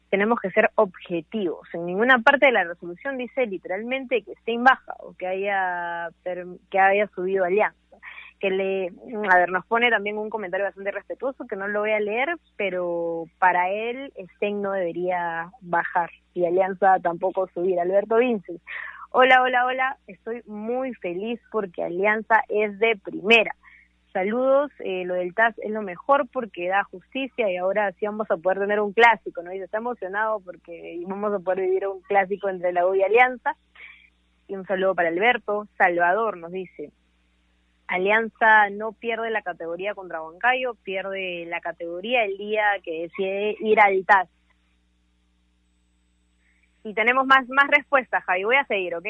[0.09, 1.67] Tenemos que ser objetivos.
[1.73, 6.09] En ninguna parte de la resolución dice literalmente que esté baja o que haya,
[6.69, 7.77] que haya subido Alianza.
[8.39, 8.93] Que le,
[9.31, 12.37] a ver, nos pone también un comentario bastante respetuoso que no lo voy a leer,
[12.55, 17.79] pero para él Stein no debería bajar y Alianza tampoco subir.
[17.79, 18.61] Alberto Vinces,
[19.09, 23.55] hola, hola, hola, estoy muy feliz porque Alianza es de primera
[24.13, 28.29] saludos, eh, lo del TAS es lo mejor porque da justicia y ahora sí vamos
[28.31, 29.53] a poder tener un clásico, ¿no?
[29.53, 33.55] Y está emocionado porque vamos a poder vivir un clásico entre la U y Alianza.
[34.47, 35.67] Y un saludo para Alberto.
[35.77, 36.91] Salvador nos dice,
[37.87, 43.79] Alianza no pierde la categoría contra Huancayo, pierde la categoría el día que decide ir
[43.79, 44.29] al TAS.
[46.83, 48.45] Y tenemos más, más respuestas, Javi.
[48.45, 49.07] Voy a seguir, ¿ok?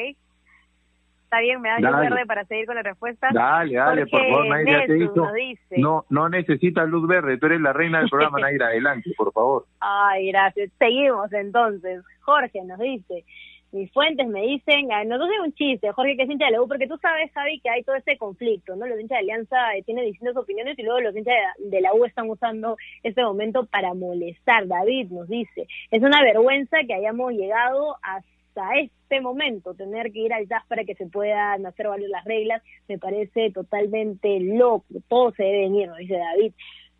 [1.28, 3.28] Está bien, me das luz verde para seguir con la respuesta.
[3.34, 5.78] Dale, dale, por favor, Naira, te.
[5.78, 9.66] No, no necesitas luz verde, tú eres la reina del programa, Naira, adelante, por favor.
[9.78, 10.70] Ay, gracias.
[10.78, 12.02] Seguimos entonces.
[12.22, 13.26] Jorge nos dice,
[13.72, 16.62] mis fuentes me dicen, no, no es un chiste, Jorge, que es hincha de la
[16.62, 18.86] U, porque tú sabes, Javi, que hay todo este conflicto, ¿no?
[18.86, 22.06] Los hinchas de Alianza eh, tienen distintas opiniones y luego los hinchas de la U
[22.06, 24.66] están usando este momento para molestar.
[24.66, 28.22] David nos dice, es una vergüenza que hayamos llegado a
[28.56, 32.24] a este momento tener que ir al TAS para que se puedan hacer valer las
[32.24, 34.86] reglas me parece totalmente loco.
[35.08, 36.52] Todo se debe venir, nos dice David.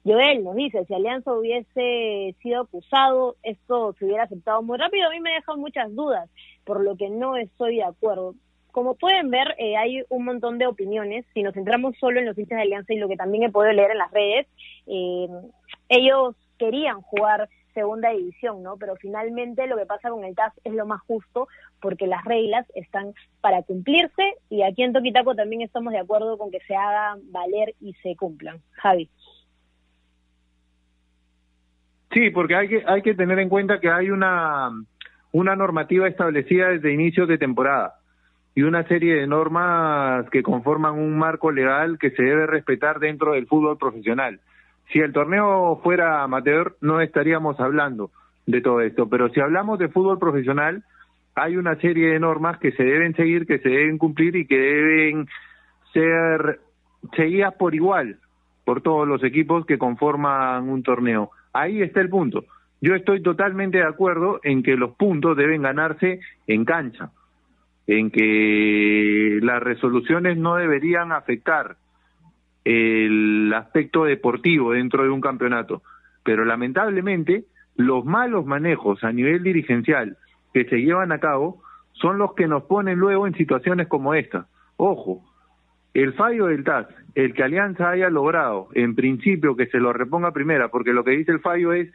[0.05, 5.09] Joel nos dice, si Alianza hubiese sido acusado, esto se hubiera aceptado muy rápido.
[5.09, 6.31] A mí me dejan muchas dudas,
[6.65, 8.35] por lo que no estoy de acuerdo.
[8.71, 11.27] Como pueden ver, eh, hay un montón de opiniones.
[11.35, 13.73] Si nos centramos solo en los hinchas de Alianza y lo que también he podido
[13.73, 14.47] leer en las redes,
[14.87, 15.29] eh,
[15.89, 17.49] ellos querían jugar
[17.79, 18.77] segunda división, ¿no?
[18.77, 21.47] Pero finalmente lo que pasa con el TAS es lo más justo
[21.81, 26.51] porque las reglas están para cumplirse y aquí en Toquitaco también estamos de acuerdo con
[26.51, 28.59] que se hagan valer y se cumplan.
[28.73, 29.09] Javi.
[32.13, 34.71] Sí, porque hay que, hay que tener en cuenta que hay una,
[35.31, 38.01] una normativa establecida desde inicios de temporada
[38.57, 43.35] y una serie de normas que conforman un marco legal que se debe respetar dentro
[43.35, 44.41] del fútbol profesional.
[44.93, 48.11] Si el torneo fuera amateur, no estaríamos hablando
[48.47, 50.83] de todo esto, pero si hablamos de fútbol profesional,
[51.35, 54.59] hay una serie de normas que se deben seguir, que se deben cumplir y que
[54.59, 55.29] deben
[55.93, 56.61] ser
[57.15, 58.19] seguidas por igual
[58.65, 61.31] por todos los equipos que conforman un torneo.
[61.55, 62.45] Ahí está el punto.
[62.81, 67.11] Yo estoy totalmente de acuerdo en que los puntos deben ganarse en cancha,
[67.87, 71.77] en que las resoluciones no deberían afectar
[72.69, 75.83] el aspecto deportivo dentro de un campeonato,
[76.23, 77.45] pero lamentablemente
[77.77, 80.19] los malos manejos a nivel dirigencial
[80.53, 81.63] que se llevan a cabo
[81.93, 84.49] son los que nos ponen luego en situaciones como esta.
[84.77, 85.23] Ojo,
[85.95, 90.33] el fallo del TAS, el que Alianza haya logrado, en principio que se lo reponga
[90.33, 91.91] primera, porque lo que dice el fallo es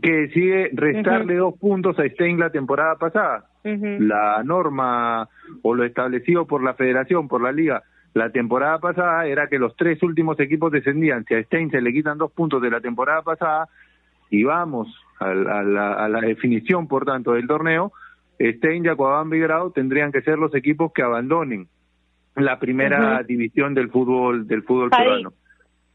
[0.00, 3.46] que decide restarle dos puntos a Stein la temporada pasada.
[3.64, 5.28] La norma
[5.62, 7.82] o lo establecido por la federación, por la liga,
[8.14, 11.24] la temporada pasada era que los tres últimos equipos descendían.
[11.24, 13.68] Si a Stein se le quitan dos puntos de la temporada pasada
[14.30, 14.88] y vamos
[15.18, 17.92] a la, definición, por tanto, del torneo,
[18.40, 21.68] Stein, Yacuabamba y Grau tendrían que ser los equipos que abandonen
[22.36, 25.32] la primera división del fútbol del fútbol peruano.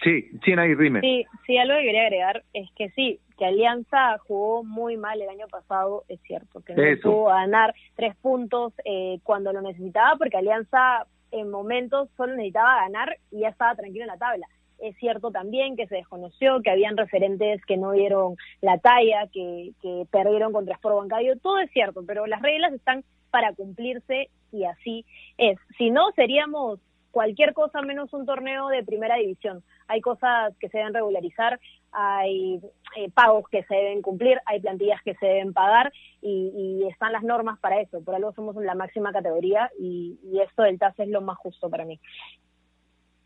[0.03, 1.01] Sí, sí, ahí rime.
[1.01, 5.27] Sí, sí, algo que quería agregar es que sí, que Alianza jugó muy mal el
[5.27, 10.37] año pasado, es cierto, que no pudo ganar tres puntos eh, cuando lo necesitaba, porque
[10.37, 14.47] Alianza en momentos solo necesitaba ganar y ya estaba tranquilo en la tabla.
[14.79, 19.71] Es cierto también que se desconoció, que habían referentes que no dieron la talla, que,
[19.81, 24.63] que perdieron contra Sport Bancario, todo es cierto, pero las reglas están para cumplirse y
[24.63, 25.05] así
[25.37, 25.57] es.
[25.77, 26.79] Si no, seríamos
[27.11, 29.63] cualquier cosa menos un torneo de primera división.
[29.87, 31.59] Hay cosas que se deben regularizar,
[31.91, 32.59] hay
[32.95, 37.23] eh, pagos que se deben cumplir, hay plantillas que se deben pagar y, están las
[37.23, 38.03] normas para eso.
[38.03, 41.85] Por algo somos la máxima categoría y, esto del TAS es lo más justo para
[41.85, 41.99] mí.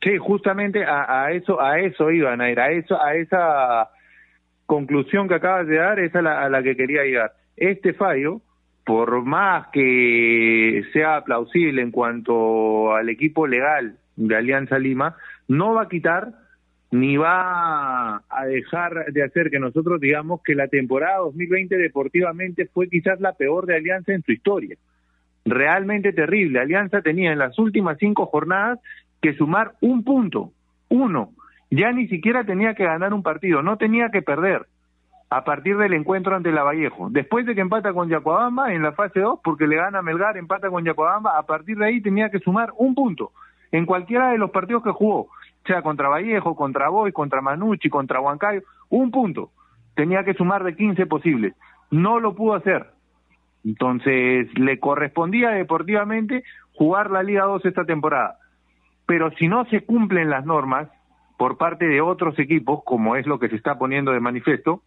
[0.02, 3.90] Sí, justamente a, eso a eso iban a ir, a eso a esa
[4.66, 7.34] conclusión que acabas de dar, es a la que quería llegar.
[7.56, 8.42] Este fallo
[8.86, 15.16] por más que sea plausible en cuanto al equipo legal de Alianza Lima,
[15.48, 16.34] no va a quitar
[16.94, 22.88] ni va a dejar de hacer que nosotros digamos que la temporada 2020 deportivamente fue
[22.88, 24.78] quizás la peor de Alianza en su historia.
[25.44, 26.60] Realmente terrible.
[26.60, 28.80] Alianza tenía en las últimas cinco jornadas
[29.24, 30.52] que sumar un punto,
[30.90, 31.32] uno.
[31.72, 34.68] Ya ni siquiera tenía que ganar un partido, no tenía que perder
[35.32, 37.08] a partir del encuentro ante la Vallejo.
[37.10, 40.70] Después de que empata con Yacuabamba en la fase 2, porque le gana Melgar, empata
[40.70, 43.32] con Yacuabamba, a partir de ahí tenía que sumar un punto
[43.72, 45.30] en cualquiera de los partidos que jugó,
[45.66, 49.52] sea contra Vallejo, contra Boy, contra Manucci, contra Huancayo, un punto.
[49.96, 51.54] Tenía que sumar de 15 posibles.
[51.92, 52.88] No lo pudo hacer.
[53.64, 56.44] Entonces, le correspondía deportivamente
[56.74, 58.38] jugar la Liga 2 esta temporada.
[59.06, 60.90] Pero si no se cumplen las normas
[61.38, 64.82] por parte de otros equipos, como es lo que se está poniendo de manifiesto,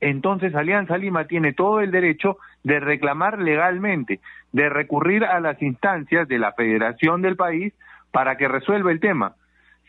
[0.00, 4.20] entonces Alianza Lima tiene todo el derecho de reclamar legalmente,
[4.52, 7.74] de recurrir a las instancias de la federación del país
[8.12, 9.34] para que resuelva el tema.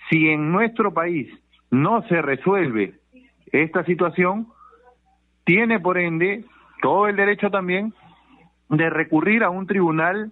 [0.09, 1.27] Si en nuestro país
[1.71, 2.95] no se resuelve
[3.51, 4.47] esta situación,
[5.43, 6.45] tiene por ende
[6.81, 7.93] todo el derecho también
[8.69, 10.31] de recurrir a un tribunal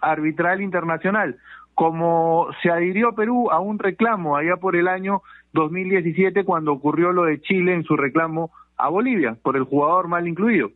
[0.00, 1.38] arbitral internacional,
[1.74, 5.22] como se adhirió Perú a un reclamo allá por el año
[5.52, 10.26] 2017 cuando ocurrió lo de Chile en su reclamo a Bolivia por el jugador mal
[10.28, 10.70] incluido.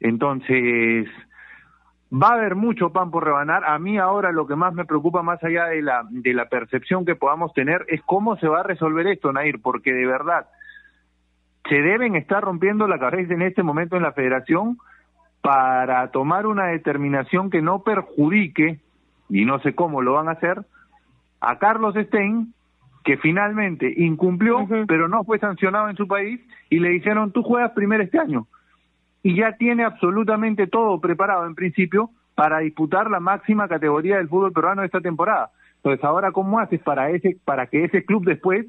[0.00, 1.08] Entonces,
[2.12, 3.64] va a haber mucho pan por rebanar.
[3.64, 7.04] A mí ahora lo que más me preocupa, más allá de la, de la percepción
[7.04, 10.46] que podamos tener, es cómo se va a resolver esto, Nair, porque de verdad
[11.68, 14.78] se deben estar rompiendo la cabeza en este momento en la federación
[15.40, 18.80] para tomar una determinación que no perjudique,
[19.28, 20.62] y no sé cómo lo van a hacer,
[21.40, 22.52] a Carlos Stein
[23.04, 26.40] que finalmente incumplió, pero no fue sancionado en su país
[26.70, 28.46] y le dijeron, tú juegas primero este año.
[29.22, 34.52] Y ya tiene absolutamente todo preparado en principio para disputar la máxima categoría del fútbol
[34.52, 35.50] peruano de esta temporada.
[35.76, 38.66] Entonces, ahora, ¿cómo haces para, ese, para que ese club después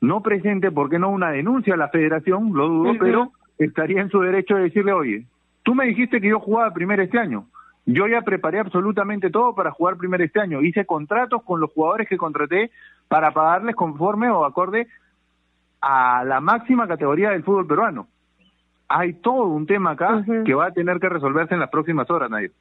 [0.00, 2.52] no presente, ¿por qué no una denuncia a la federación?
[2.54, 5.26] Lo dudo, pero estaría en su derecho de decirle, oye,
[5.62, 7.46] tú me dijiste que yo jugaba primero este año.
[7.84, 10.60] Yo ya preparé absolutamente todo para jugar primero este año.
[10.60, 12.70] Hice contratos con los jugadores que contraté
[13.08, 14.88] para pagarles conforme o acorde
[15.80, 18.06] a la máxima categoría del fútbol peruano.
[18.88, 22.30] Hay todo un tema acá que va a tener que resolverse en las próximas horas,
[22.30, 22.52] Nair.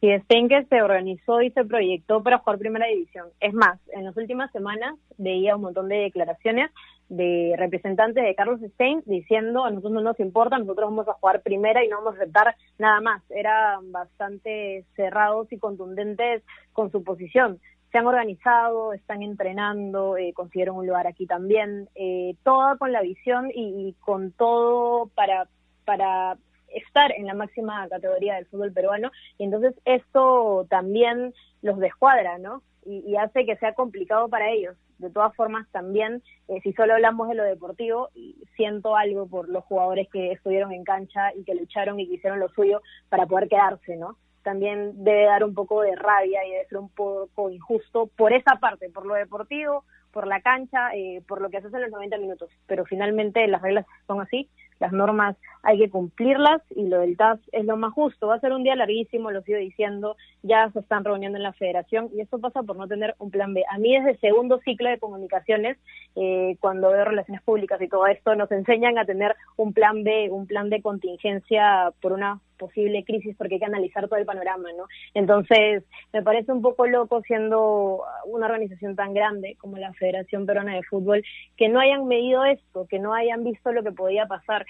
[0.00, 0.08] Sí,
[0.48, 3.26] que se organizó y se proyectó para jugar Primera División.
[3.40, 6.70] Es más, en las últimas semanas veía un montón de declaraciones
[7.08, 11.42] de representantes de Carlos Stein diciendo a nosotros no nos importa, nosotros vamos a jugar
[11.42, 13.22] Primera y no vamos a aceptar nada más.
[13.30, 17.58] Eran bastante cerrados y contundentes con su posición.
[17.90, 23.02] Se han organizado, están entrenando, eh, consiguieron un lugar aquí también, eh, toda con la
[23.02, 25.48] visión y, y con todo para
[25.88, 26.36] para
[26.68, 31.32] estar en la máxima categoría del fútbol peruano y entonces esto también
[31.62, 32.62] los descuadra, ¿no?
[32.84, 34.74] Y, hace que sea complicado para ellos.
[34.98, 38.08] De todas formas, también, eh, si solo hablamos de lo deportivo,
[38.56, 42.40] siento algo por los jugadores que estuvieron en cancha y que lucharon y que hicieron
[42.40, 42.80] lo suyo
[43.10, 44.16] para poder quedarse, ¿no?
[44.48, 48.56] También debe dar un poco de rabia y debe ser un poco injusto por esa
[48.56, 52.16] parte, por lo deportivo, por la cancha, eh, por lo que haces en los 90
[52.16, 52.48] minutos.
[52.66, 54.48] Pero finalmente las reglas son así
[54.80, 58.28] las normas hay que cumplirlas y lo del TAS es lo más justo.
[58.28, 61.52] Va a ser un día larguísimo, lo sigo diciendo, ya se están reuniendo en la
[61.52, 63.64] federación y esto pasa por no tener un plan B.
[63.70, 65.76] A mí desde el segundo ciclo de comunicaciones,
[66.16, 70.28] eh, cuando veo relaciones públicas y todo esto, nos enseñan a tener un plan B,
[70.30, 74.68] un plan de contingencia por una posible crisis porque hay que analizar todo el panorama,
[74.76, 74.84] ¿no?
[75.14, 80.74] Entonces, me parece un poco loco siendo una organización tan grande como la Federación Peruana
[80.74, 81.22] de Fútbol
[81.56, 84.66] que no hayan medido esto, que no hayan visto lo que podía pasar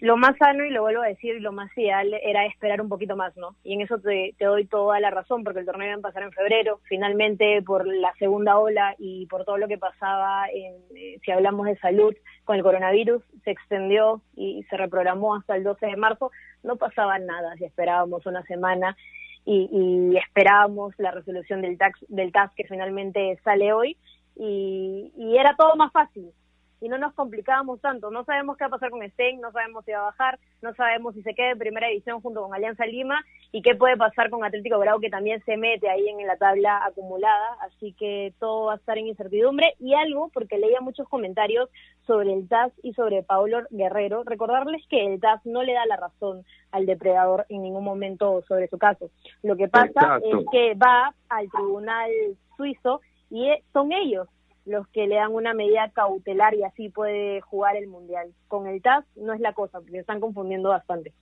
[0.00, 3.16] lo más sano, y lo vuelvo a decir, lo más ideal era esperar un poquito
[3.16, 3.54] más, ¿no?
[3.62, 6.32] Y en eso te, doy toda la razón, porque el torneo iba a pasar en
[6.32, 11.30] febrero, finalmente por la segunda ola y por todo lo que pasaba, en, eh, si
[11.30, 12.14] hablamos de salud
[12.44, 16.30] con el coronavirus, se extendió y se reprogramó hasta el 12 de marzo,
[16.62, 18.96] no pasaba nada si esperábamos una semana
[19.44, 23.98] y, y esperábamos la resolución del, tax, del TAS que finalmente sale hoy,
[24.34, 26.32] y, y era todo más fácil
[26.80, 28.10] y no nos complicábamos tanto.
[28.10, 30.74] No sabemos qué va a pasar con Stein, no sabemos si va a bajar, no
[30.74, 33.22] sabemos si se queda en primera división junto con Alianza Lima
[33.52, 36.84] y qué puede pasar con Atlético Grau que también se mete ahí en la tabla
[36.84, 41.68] acumulada, así que todo va a estar en incertidumbre y algo porque leía muchos comentarios
[42.06, 45.96] sobre el TAS y sobre Paulo Guerrero, recordarles que el TAS no le da la
[45.96, 49.10] razón al depredador en ningún momento sobre su caso.
[49.42, 52.10] Lo que pasa es que va al tribunal
[52.56, 53.00] suizo
[53.30, 54.28] y son ellos
[54.70, 58.28] los que le dan una medida cautelar y así puede jugar el Mundial.
[58.48, 61.12] Con el TAS no es la cosa, porque están confundiendo bastante.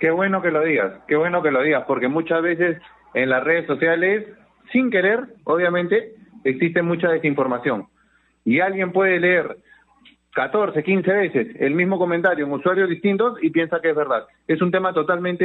[0.00, 2.78] Qué bueno que lo digas, qué bueno que lo digas, porque muchas veces
[3.14, 4.26] en las redes sociales,
[4.72, 7.86] sin querer, obviamente, existe mucha desinformación.
[8.44, 9.58] Y alguien puede leer
[10.34, 14.26] 14, 15 veces el mismo comentario en usuarios distintos y piensa que es verdad.
[14.46, 15.44] Es un tema totalmente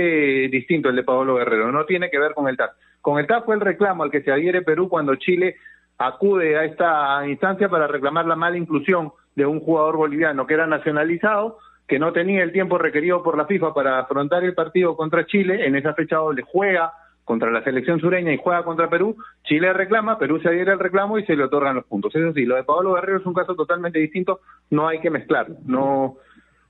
[0.49, 2.71] distinto el de Pablo Guerrero, no tiene que ver con el TAS.
[3.01, 5.55] Con el TAS fue el reclamo al que se adhiere Perú cuando Chile
[5.97, 10.67] acude a esta instancia para reclamar la mala inclusión de un jugador boliviano que era
[10.67, 15.25] nacionalizado, que no tenía el tiempo requerido por la FIFA para afrontar el partido contra
[15.25, 16.91] Chile, en esa fecha doble juega
[17.23, 21.19] contra la selección sureña y juega contra Perú, Chile reclama, Perú se adhiere al reclamo
[21.19, 22.15] y se le otorgan los puntos.
[22.15, 24.39] Eso sí, lo de Pablo Guerrero es un caso totalmente distinto,
[24.69, 26.15] no hay que mezclar, no,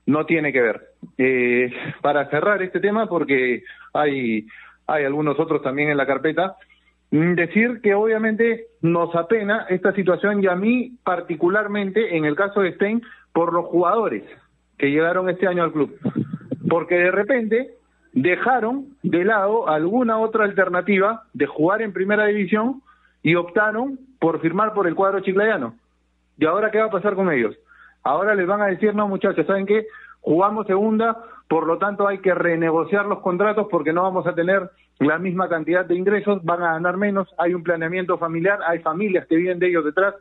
[0.06, 0.82] no tiene que ver.
[1.16, 3.62] Eh, para cerrar este tema, porque
[3.92, 4.48] hay,
[4.88, 6.56] hay algunos otros también en la carpeta,
[7.10, 12.74] decir que obviamente nos apena esta situación y a mí particularmente en el caso de
[12.74, 13.02] Stein
[13.32, 14.24] por los jugadores
[14.76, 15.96] que llegaron este año al club,
[16.68, 17.74] porque de repente
[18.12, 22.82] dejaron de lado alguna otra alternativa de jugar en primera división
[23.22, 25.74] y optaron por firmar por el cuadro chiclayano.
[26.38, 27.56] ¿Y ahora qué va a pasar con ellos?
[28.02, 29.86] Ahora les van a decir, no muchachos, ¿saben qué?
[30.20, 31.16] Jugamos segunda,
[31.48, 35.48] por lo tanto hay que renegociar los contratos porque no vamos a tener la misma
[35.48, 39.58] cantidad de ingresos, van a ganar menos, hay un planeamiento familiar, hay familias que viven
[39.58, 40.14] de ellos detrás.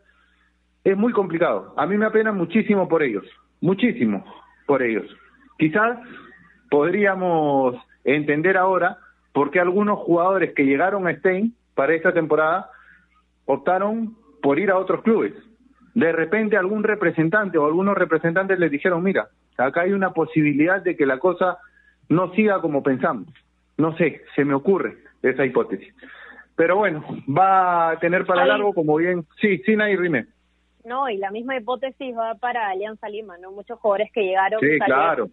[0.84, 1.73] Es muy complicado.
[1.78, 3.25] A mí me apena muchísimo por ellos,
[3.59, 4.23] muchísimo
[4.65, 5.05] por ellos.
[5.57, 5.97] Quizás
[6.69, 8.97] podríamos entender ahora
[9.34, 12.69] por qué algunos jugadores que llegaron a Stein para esta temporada
[13.45, 15.34] optaron por ir a otros clubes.
[15.95, 20.95] De repente algún representante o algunos representantes les dijeron, mira, acá hay una posibilidad de
[20.95, 21.57] que la cosa
[22.09, 23.28] no siga como pensamos.
[23.78, 25.93] No sé, se me ocurre esa hipótesis.
[26.55, 29.25] Pero bueno, va a tener para largo, como bien.
[29.39, 30.25] Sí, sí, y Rime.
[30.84, 33.51] No, y la misma hipótesis va para Alianza Lima, ¿no?
[33.51, 34.61] Muchos jugadores que llegaron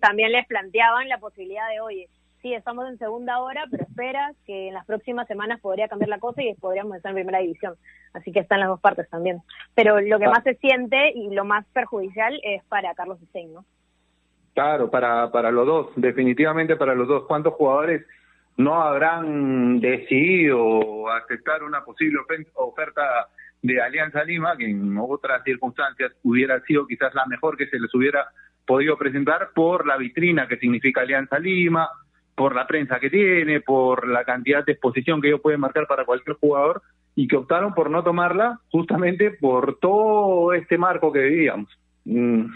[0.00, 2.08] también les planteaban la posibilidad de, oye,
[2.42, 6.18] sí, estamos en segunda hora, pero espera que en las próximas semanas podría cambiar la
[6.18, 7.74] cosa y podríamos estar en primera división.
[8.12, 9.40] Así que están las dos partes también.
[9.74, 10.30] Pero lo que ah.
[10.30, 13.64] más se siente y lo más perjudicial es para Carlos Hussein, ¿no?
[14.52, 17.24] Claro, para, para los dos, definitivamente para los dos.
[17.26, 18.04] ¿Cuántos jugadores
[18.56, 22.20] no habrán decidido aceptar una posible
[22.54, 23.28] oferta
[23.62, 27.92] de Alianza Lima, que en otras circunstancias hubiera sido quizás la mejor que se les
[27.94, 28.28] hubiera
[28.66, 31.88] podido presentar por la vitrina que significa Alianza Lima,
[32.34, 36.04] por la prensa que tiene, por la cantidad de exposición que ellos pueden marcar para
[36.04, 36.82] cualquier jugador,
[37.14, 41.70] y que optaron por no tomarla justamente por todo este marco que vivíamos.
[42.04, 42.46] Mm.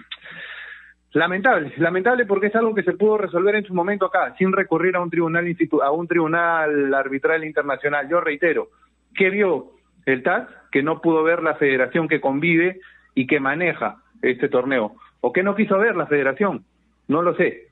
[1.18, 4.94] Lamentable, lamentable porque es algo que se pudo resolver en su momento acá, sin recurrir
[4.94, 5.52] a un tribunal
[5.82, 8.08] a un tribunal arbitral internacional.
[8.08, 8.68] Yo reitero,
[9.16, 9.72] ¿qué vio
[10.06, 10.46] el TAS?
[10.70, 12.78] Que no pudo ver la federación que convive
[13.16, 14.94] y que maneja este torneo.
[15.20, 16.64] ¿O qué no quiso ver la federación?
[17.08, 17.66] No lo sé.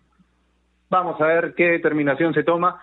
[0.91, 2.81] Vamos a ver qué determinación se toma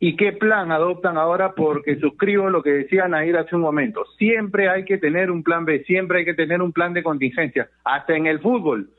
[0.00, 4.04] y qué plan adoptan ahora, porque suscribo lo que decían Nair hace un momento.
[4.18, 7.68] Siempre hay que tener un plan B, siempre hay que tener un plan de contingencia,
[7.84, 8.90] hasta en el fútbol.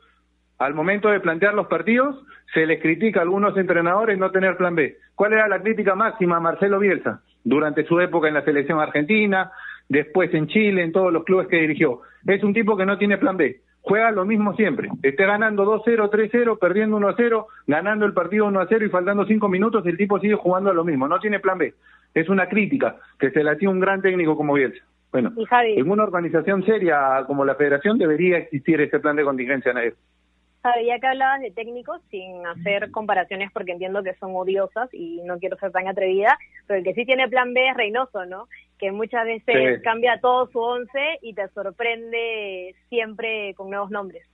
[0.58, 2.16] Al momento de plantear los partidos,
[2.52, 4.96] se les critica a algunos entrenadores no tener plan B.
[5.14, 7.22] ¿Cuál era la crítica máxima a Marcelo Bielsa?
[7.44, 9.52] Durante su época en la selección argentina,
[9.88, 12.00] después en Chile, en todos los clubes que dirigió.
[12.26, 14.90] Es un tipo que no tiene plan B juega lo mismo siempre.
[15.02, 19.96] Esté ganando 2-0, 3-0, perdiendo 1-0, ganando el partido 1-0 y faltando 5 minutos, el
[19.96, 21.08] tipo sigue jugando a lo mismo.
[21.08, 21.72] No tiene plan B.
[22.12, 24.84] Es una crítica que se le hacía un gran técnico como Bielsa.
[25.10, 29.94] Bueno, en una organización seria como la Federación debería existir ese plan de contingencia, Nair.
[30.74, 35.38] Sabía que hablabas de técnicos sin hacer comparaciones porque entiendo que son odiosas y no
[35.38, 38.48] quiero ser tan atrevida, pero el que sí tiene plan B es Reynoso, ¿no?
[38.78, 44.26] Que muchas veces cambia todo su once y te sorprende siempre con nuevos nombres.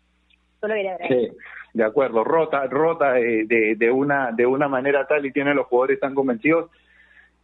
[0.61, 1.29] Solo quería Sí,
[1.75, 6.01] de acuerdo, rota, rota de, de, una, de una manera tal y tiene los jugadores
[6.01, 6.71] tan convencidos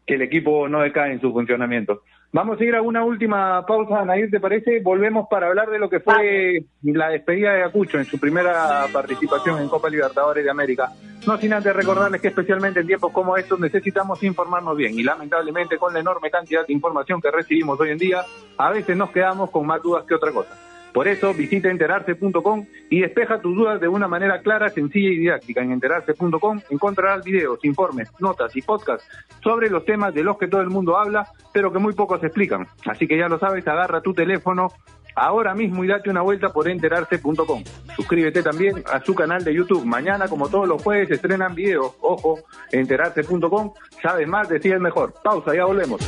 [0.07, 2.03] que el equipo no decae en su funcionamiento.
[2.33, 4.79] Vamos a ir a una última pausa, Nair, ¿te parece?
[4.81, 9.61] Volvemos para hablar de lo que fue la despedida de Acucho en su primera participación
[9.61, 10.93] en Copa Libertadores de América.
[11.27, 15.77] No sin antes recordarles que especialmente en tiempos como estos necesitamos informarnos bien y lamentablemente
[15.77, 18.25] con la enorme cantidad de información que recibimos hoy en día,
[18.57, 20.70] a veces nos quedamos con más dudas que otra cosa.
[20.93, 25.63] Por eso visita enterarse.com y despeja tus dudas de una manera clara, sencilla y didáctica.
[25.63, 29.07] En enterarse.com encontrarás videos, informes, notas y podcasts
[29.43, 32.67] sobre los temas de los que todo el mundo habla, pero que muy pocos explican.
[32.87, 34.69] Así que ya lo sabes, agarra tu teléfono
[35.15, 37.65] ahora mismo y date una vuelta por enterarse.com.
[37.97, 39.85] Suscríbete también a su canal de YouTube.
[39.85, 41.93] Mañana, como todos los jueves, estrenan videos.
[42.01, 42.41] Ojo,
[42.73, 43.73] enterarse.com.
[44.03, 45.15] Sabes más, decides mejor.
[45.23, 46.01] Pausa, ya volvemos.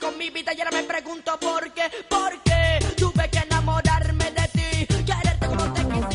[0.00, 2.51] Con mi vida y ahora me pregunto por qué, por qué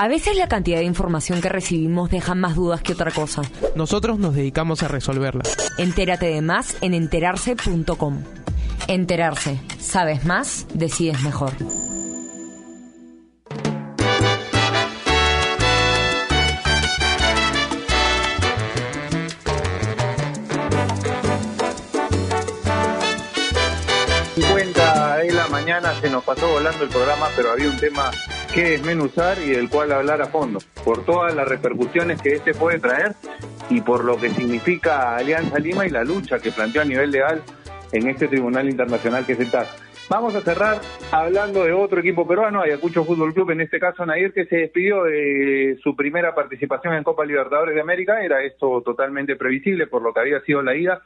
[0.00, 3.42] A veces la cantidad de información que recibimos deja más dudas que otra cosa.
[3.76, 5.42] Nosotros nos dedicamos a resolverla.
[5.76, 8.22] Entérate de más en enterarse.com.
[8.88, 9.60] Enterarse.
[9.78, 11.52] Sabes más, decides mejor.
[25.20, 28.10] de la mañana se nos pasó volando el programa, pero había un tema
[28.54, 32.78] que desmenuzar y del cual hablar a fondo, por todas las repercusiones que este puede
[32.78, 33.12] traer
[33.68, 37.42] y por lo que significa Alianza Lima y la lucha que planteó a nivel legal
[37.92, 39.90] en este tribunal internacional que es el TAS.
[40.08, 40.80] Vamos a cerrar
[41.12, 45.04] hablando de otro equipo peruano, Ayacucho Fútbol Club, en este caso Nair, que se despidió
[45.04, 48.24] de su primera participación en Copa Libertadores de América.
[48.24, 51.02] Era esto totalmente previsible por lo que había sido la ida.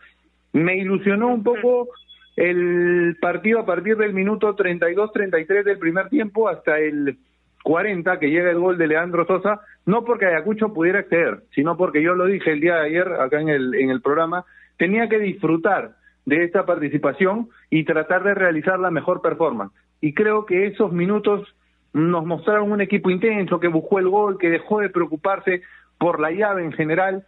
[0.54, 1.90] Me ilusionó un poco
[2.36, 7.18] el partido a partir del minuto 32-33 del primer tiempo hasta el
[7.64, 12.02] 40 que llega el gol de Leandro Sosa, no porque Ayacucho pudiera acceder, sino porque
[12.02, 14.44] yo lo dije el día de ayer acá en el, en el programa,
[14.76, 15.96] tenía que disfrutar
[16.26, 19.72] de esta participación y tratar de realizar la mejor performance.
[20.02, 21.56] Y creo que esos minutos
[21.94, 25.62] nos mostraron un equipo intenso que buscó el gol, que dejó de preocuparse
[25.96, 27.24] por la llave en general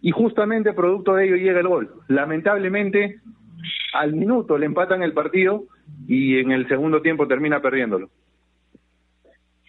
[0.00, 1.90] y justamente producto de ello llega el gol.
[2.08, 3.20] Lamentablemente
[3.94, 5.64] al minuto le empatan el partido
[6.08, 8.10] y en el segundo tiempo termina perdiéndolo.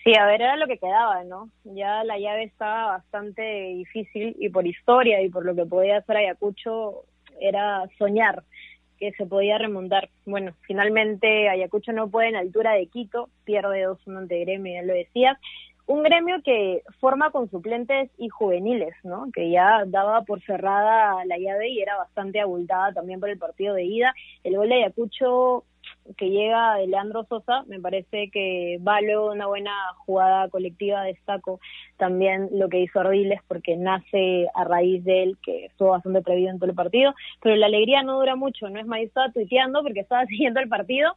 [0.04, 1.50] Sí, a ver, era lo que quedaba, ¿no?
[1.64, 6.18] Ya la llave estaba bastante difícil y por historia y por lo que podía hacer
[6.18, 7.06] Ayacucho
[7.40, 8.44] era soñar
[9.00, 10.10] que se podía remontar.
[10.26, 14.94] Bueno, finalmente Ayacucho no puede en altura de Quito, pierde 2-1 ante Gremio, ya lo
[14.94, 15.38] decías,
[15.86, 19.30] un gremio que forma con suplentes y juveniles, ¿no?
[19.34, 23.74] Que ya daba por cerrada la llave y era bastante abultada también por el partido
[23.74, 24.14] de ida.
[24.44, 25.66] El gol de Ayacucho
[26.18, 29.72] que llega de Leandro Sosa, me parece que va luego una buena
[30.06, 31.60] jugada colectiva, destaco
[31.98, 36.52] también lo que hizo Ardiles porque nace a raíz de él, que estuvo bastante previsto
[36.52, 39.82] en todo el partido, pero la alegría no dura mucho, no es más, estaba tuiteando
[39.82, 41.16] porque estaba siguiendo el partido,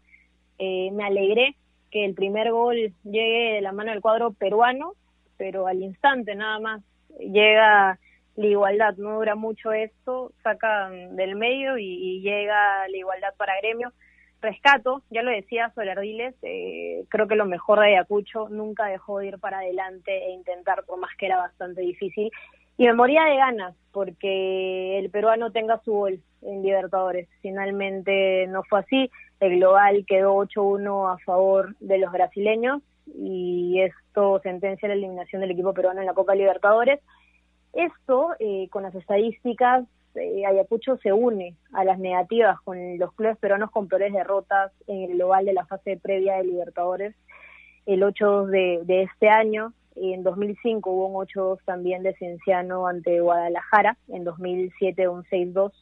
[0.58, 1.56] eh, me alegré
[1.91, 4.93] que el primer gol llegue de la mano del cuadro peruano,
[5.37, 6.82] pero al instante nada más
[7.18, 7.99] llega
[8.37, 13.93] la igualdad, no dura mucho esto, sacan del medio y, llega la igualdad para gremio.
[14.43, 19.18] Rescato, ya lo decía sobre Ardiles, eh, creo que lo mejor de Ayacucho nunca dejó
[19.18, 22.30] de ir para adelante e intentar, por más que era bastante difícil.
[22.76, 27.28] Y me moría de ganas porque el peruano tenga su gol en Libertadores.
[27.41, 29.11] Finalmente no fue así.
[29.41, 35.51] El global quedó 8-1 a favor de los brasileños y esto sentencia la eliminación del
[35.51, 37.01] equipo peruano en la Copa Libertadores.
[37.72, 39.84] Esto, eh, con las estadísticas,
[40.14, 45.03] eh, Ayacucho se une a las negativas con los clubes peruanos con peores derrotas en
[45.03, 47.14] el global de la fase previa de Libertadores
[47.84, 49.74] el 8 de, de este año.
[49.95, 55.72] En 2005 hubo un 8-2 también de Cienciano ante Guadalajara, en 2007 un 6-2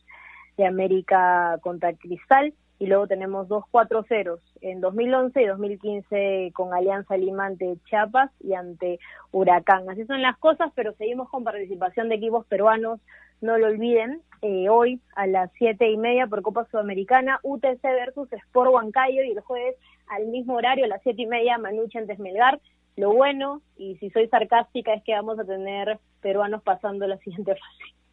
[0.57, 6.75] de América contra Cristal y luego tenemos dos 4 ceros en 2011 y 2015 con
[6.75, 8.99] Alianza Lima ante Chiapas y ante
[9.33, 9.89] Huracán.
[9.89, 13.01] Así son las cosas, pero seguimos con participación de equipos peruanos,
[13.41, 18.33] no lo olviden, eh, hoy a las siete y media por Copa Sudamericana, UTC versus
[18.33, 19.77] Sport Huancayo y el jueves
[20.09, 22.61] al mismo horario a las siete y media Manuche ante Melgar.
[22.97, 27.53] Lo bueno, y si soy sarcástica, es que vamos a tener peruanos pasando la siguiente
[27.53, 28.04] fase.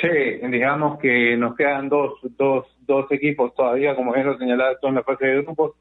[0.00, 0.08] Sí,
[0.48, 5.02] digamos que nos quedan dos, dos, dos equipos todavía, como bien lo señalado, en la
[5.02, 5.72] fase de grupos.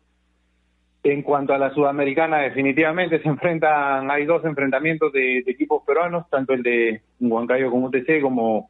[1.03, 6.53] En cuanto a la sudamericana, definitivamente se enfrentan, hay dos enfrentamientos de, equipos peruanos, tanto
[6.53, 8.69] el de Huancayo con UTC como,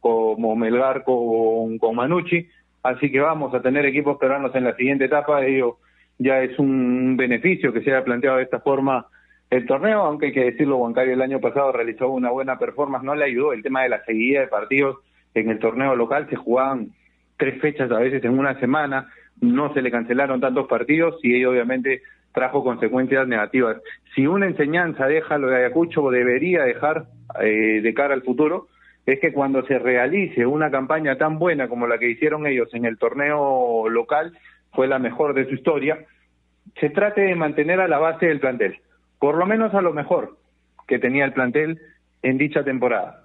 [0.00, 2.46] como Melgar con, con Manucci.
[2.82, 5.44] Así que vamos a tener equipos peruanos en la siguiente etapa.
[5.44, 5.78] Ello
[6.18, 9.06] ya es un beneficio que se haya planteado de esta forma
[9.50, 13.14] el torneo, aunque hay que decirlo, Huancayo el año pasado realizó una buena performance, no
[13.14, 14.98] le ayudó el tema de la seguida de partidos
[15.34, 16.88] en el torneo local, se jugaban
[17.36, 21.50] tres fechas a veces en una semana, no se le cancelaron tantos partidos y ello
[21.50, 23.76] obviamente trajo consecuencias negativas.
[24.14, 27.06] Si una enseñanza deja lo de Ayacucho o debería dejar
[27.40, 28.68] eh, de cara al futuro,
[29.06, 32.86] es que cuando se realice una campaña tan buena como la que hicieron ellos en
[32.86, 34.36] el torneo local,
[34.72, 35.98] fue la mejor de su historia,
[36.80, 38.78] se trate de mantener a la base del plantel
[39.24, 40.36] por lo menos a lo mejor
[40.86, 41.80] que tenía el plantel
[42.22, 43.22] en dicha temporada.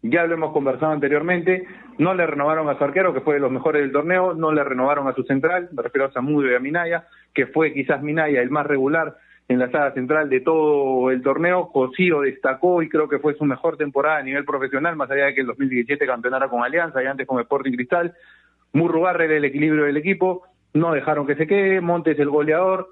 [0.00, 1.66] Ya lo hemos conversado anteriormente,
[1.98, 4.62] no le renovaron a su arquero, que fue de los mejores del torneo, no le
[4.62, 8.40] renovaron a su central, me refiero a Samudio y a Minaya, que fue quizás Minaya
[8.40, 9.16] el más regular
[9.48, 11.72] en la sala central de todo el torneo.
[11.72, 15.34] Cosío destacó y creo que fue su mejor temporada a nivel profesional, más allá de
[15.34, 18.14] que el 2017 campeonara con Alianza y antes con Sporting Cristal.
[18.74, 22.86] Murrugarre era el equilibrio del equipo, no dejaron que se quede, Montes el goleador,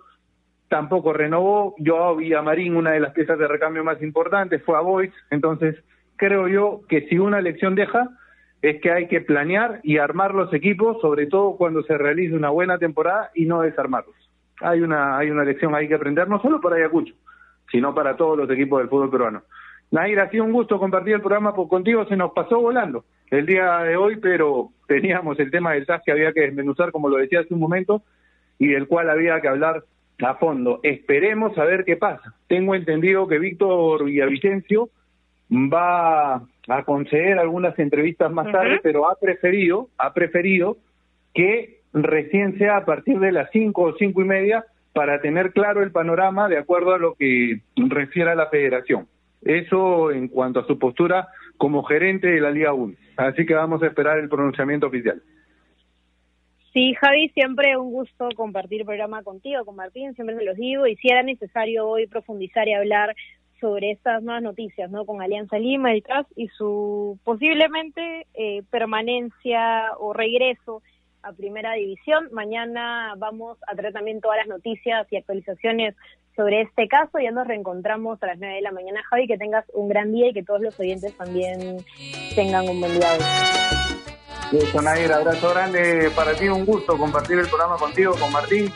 [0.70, 1.74] tampoco renovó.
[1.78, 5.12] Yo vi a Marín, una de las piezas de recambio más importantes, fue a Boyce.
[5.30, 5.76] Entonces,
[6.16, 8.08] creo yo que si una elección deja,
[8.62, 12.50] es que hay que planear y armar los equipos, sobre todo cuando se realice una
[12.50, 14.14] buena temporada y no desarmarlos.
[14.60, 17.14] Hay una, hay una lección ahí que aprender, no solo para Ayacucho,
[17.70, 19.42] sino para todos los equipos del fútbol peruano.
[19.90, 23.78] Nair, ha sido un gusto compartir el programa contigo, se nos pasó volando el día
[23.78, 27.40] de hoy, pero teníamos el tema del TAS que había que desmenuzar, como lo decía
[27.40, 28.02] hace un momento,
[28.58, 29.82] y del cual había que hablar
[30.22, 30.80] a fondo.
[30.82, 32.34] Esperemos a ver qué pasa.
[32.48, 34.90] Tengo entendido que Víctor Villavicencio
[35.52, 36.36] va
[36.68, 40.76] a conceder algunas entrevistas más tarde, pero ha preferido, ha preferido
[41.34, 45.82] que recién sea a partir de las cinco o cinco y media para tener claro
[45.82, 49.06] el panorama de acuerdo a lo que refiere a la federación.
[49.42, 52.94] Eso en cuanto a su postura como gerente de la Liga 1.
[53.16, 55.22] Así que vamos a esperar el pronunciamiento oficial.
[56.72, 60.94] Sí, Javi, siempre un gusto compartir programa contigo, con Martín, siempre se los digo, y
[60.96, 63.16] si era necesario hoy profundizar y hablar
[63.60, 65.04] sobre estas nuevas noticias, ¿no?
[65.04, 70.82] Con Alianza Lima, el CAS y su posiblemente eh, permanencia o regreso
[71.22, 72.28] a Primera División.
[72.32, 75.94] Mañana vamos a traer también todas las noticias y actualizaciones
[76.36, 77.18] sobre este caso.
[77.18, 79.26] Ya nos reencontramos a las 9 de la mañana, Javi.
[79.26, 81.78] Que tengas un gran día y que todos los oyentes también
[82.34, 83.99] tengan un buen día.
[84.52, 88.72] Listo, Nair, abrazo grande para ti, un gusto compartir el programa contigo, con Martín,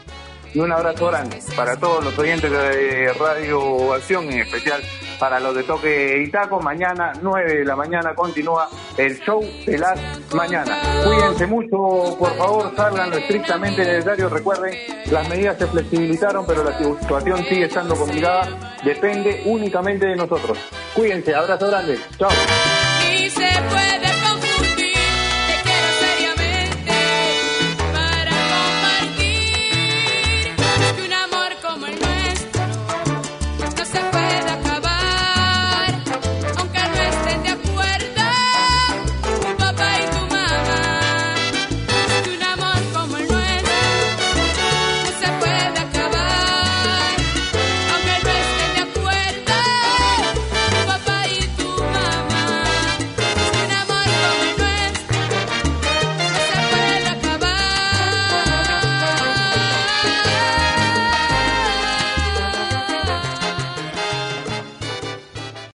[0.52, 4.80] y un abrazo grande para todos los oyentes de Radio Acción, en especial
[5.18, 6.60] para los de Toque Itaco.
[6.60, 9.98] Mañana, 9 de la mañana, continúa el show de las
[10.32, 10.78] mañanas.
[11.04, 14.28] Cuídense mucho, por favor, salgan lo estrictamente necesario.
[14.28, 14.74] Recuerden,
[15.10, 18.76] las medidas se flexibilizaron, pero la situación sigue estando complicada.
[18.84, 20.56] Depende únicamente de nosotros.
[20.94, 21.98] Cuídense, abrazo grande.
[22.16, 22.30] Chao.